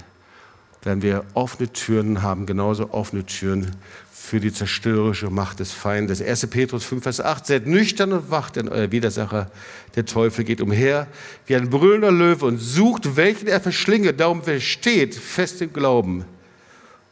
[0.84, 3.76] werden wir offene Türen haben, genauso offene Türen
[4.12, 6.22] für die zerstörerische Macht des Feindes.
[6.22, 6.47] 1.
[6.47, 9.51] Petrus 5, Vers 8, seid nüchtern und wacht, denn euer Widersacher,
[9.95, 11.08] der Teufel, geht umher
[11.45, 14.14] wie ein brüllender Löwe und sucht, welchen er verschlinge.
[14.14, 16.26] Darum, wer steht, fest im Glauben.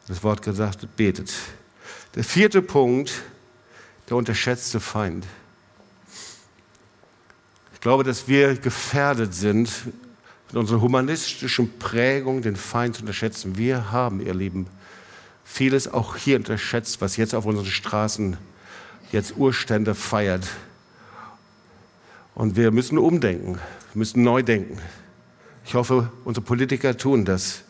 [0.08, 1.32] Das Wort gesagt, betet.
[2.14, 3.12] Der vierte Punkt,
[4.08, 5.26] der unterschätzte Feind.
[7.74, 9.70] Ich glaube, dass wir gefährdet sind,
[10.52, 13.58] in unserer humanistischen Prägung den Feind zu unterschätzen.
[13.58, 14.68] Wir haben, ihr Lieben,
[15.44, 18.36] vieles auch hier unterschätzt, was jetzt auf unseren Straßen
[19.12, 20.48] jetzt Urstände feiert.
[22.34, 23.58] Und wir müssen umdenken,
[23.94, 24.78] müssen neu denken.
[25.64, 27.62] Ich hoffe, unsere Politiker tun das.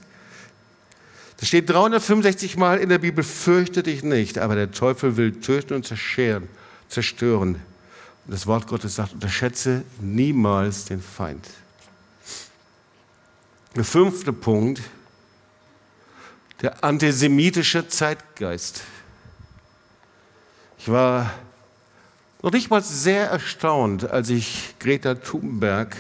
[1.38, 5.74] Das steht 365 Mal in der Bibel, fürchte dich nicht, aber der Teufel will töten
[5.74, 6.48] und zerstören.
[6.88, 7.56] zerstören.
[8.26, 11.46] Und das Wort Gottes sagt, unterschätze niemals den Feind.
[13.76, 14.80] Der fünfte Punkt,
[16.62, 18.82] der antisemitische Zeitgeist.
[20.78, 21.30] Ich war
[22.42, 25.96] noch nicht mal sehr erstaunt, als ich Greta Thunberg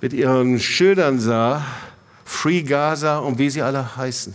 [0.00, 1.64] mit ihren Schildern sah,
[2.26, 4.34] Free Gaza und wie sie alle heißen.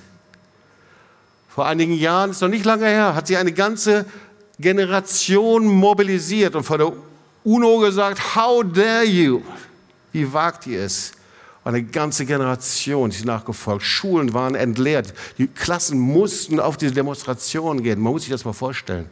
[1.50, 4.06] Vor einigen Jahren, ist noch nicht lange her, hat sie eine ganze
[4.58, 6.94] Generation mobilisiert und vor der
[7.44, 9.42] UNO gesagt, how dare you?
[10.14, 11.12] Wie wagt ihr es?
[11.64, 13.84] Eine ganze Generation ist nachgefolgt.
[13.84, 15.14] Schulen waren entleert.
[15.38, 18.00] Die Klassen mussten auf diese Demonstration gehen.
[18.00, 19.10] Man muss sich das mal vorstellen.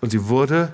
[0.00, 0.72] Und sie wurde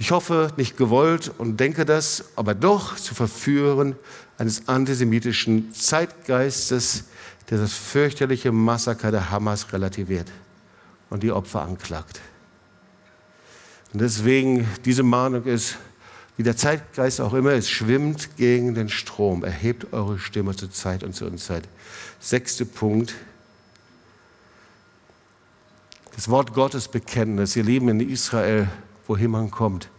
[0.00, 3.94] ich hoffe, nicht gewollt und denke das, aber doch zu verführen
[4.38, 7.04] eines antisemitischen Zeitgeistes,
[7.50, 10.26] der das fürchterliche Massaker der Hamas relativiert
[11.10, 12.22] und die Opfer anklagt.
[13.92, 15.76] Und deswegen, diese Mahnung ist,
[16.38, 19.44] wie der Zeitgeist auch immer ist, schwimmt gegen den Strom.
[19.44, 21.68] Erhebt eure Stimme zur Zeit und zur Unzeit.
[22.20, 23.14] Sechster Punkt.
[26.16, 28.68] das Wort Gottes bekennen, dass ihr Leben in Israel,
[29.10, 29.90] wohin man kommt.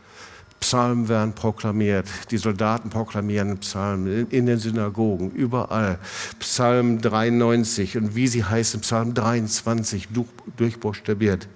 [0.61, 5.99] Psalmen werden proklamiert, die Soldaten proklamieren Psalmen in den Synagogen, überall.
[6.39, 10.07] Psalm 93 und wie sie heißen, Psalm 23
[10.55, 11.49] durchbuchstabiert.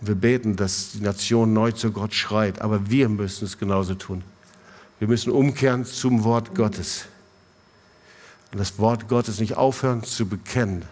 [0.00, 4.22] Wir beten, dass die Nation neu zu Gott schreit, aber wir müssen es genauso tun.
[5.00, 7.06] Wir müssen umkehren zum Wort Gottes.
[8.52, 10.84] Und das Wort Gottes nicht aufhören zu bekennen.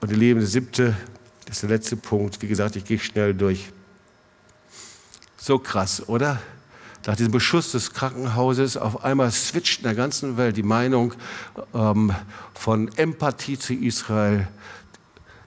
[0.00, 0.96] Und ihr Lieben, der siebte,
[1.46, 2.42] das ist der letzte Punkt.
[2.42, 3.70] Wie gesagt, ich gehe schnell durch.
[5.46, 6.40] So krass, oder?
[7.06, 11.14] Nach diesem Beschuss des Krankenhauses auf einmal switcht in der ganzen Welt die Meinung
[11.72, 12.12] ähm,
[12.52, 14.48] von Empathie zu Israel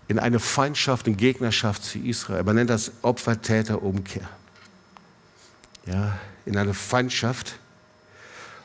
[0.07, 2.45] in eine Feindschaft, in Gegnerschaft zu Israel.
[2.45, 4.29] Man nennt das Opfer-Täter-Umkehr.
[5.85, 7.59] Ja, in eine Feindschaft.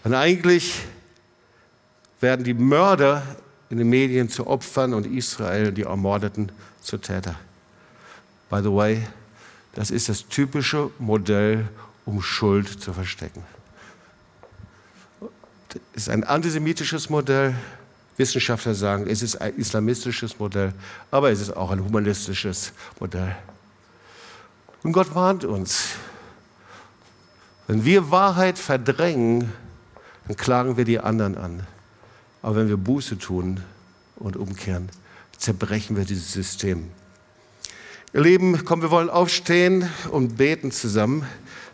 [0.04, 0.82] Und eigentlich
[2.20, 3.24] werden die Mörder
[3.70, 7.34] in den Medien zu Opfern und Israel, die Ermordeten, zu Täter.
[8.48, 9.02] By the way,
[9.74, 11.68] das ist das typische Modell,
[12.06, 13.42] um Schuld zu verstecken.
[15.94, 17.54] Es ist ein antisemitisches Modell.
[18.16, 20.72] Wissenschaftler sagen, es ist ein islamistisches Modell,
[21.10, 23.34] aber es ist auch ein humanistisches Modell.
[24.84, 25.96] Und Gott warnt uns.
[27.66, 29.52] Wenn wir Wahrheit verdrängen,
[30.28, 31.66] dann klagen wir die anderen an.
[32.42, 33.60] Aber wenn wir Buße tun
[34.16, 34.90] und umkehren,
[35.36, 36.90] zerbrechen wir dieses System.
[38.14, 41.26] Ihr Lieben, komm, wir wollen aufstehen und beten zusammen.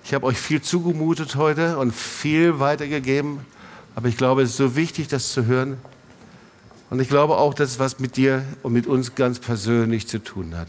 [0.03, 3.41] Ich habe euch viel zugemutet heute und viel weitergegeben,
[3.95, 5.77] aber ich glaube, es ist so wichtig, das zu hören.
[6.89, 10.19] Und ich glaube auch, dass es was mit dir und mit uns ganz persönlich zu
[10.19, 10.69] tun hat.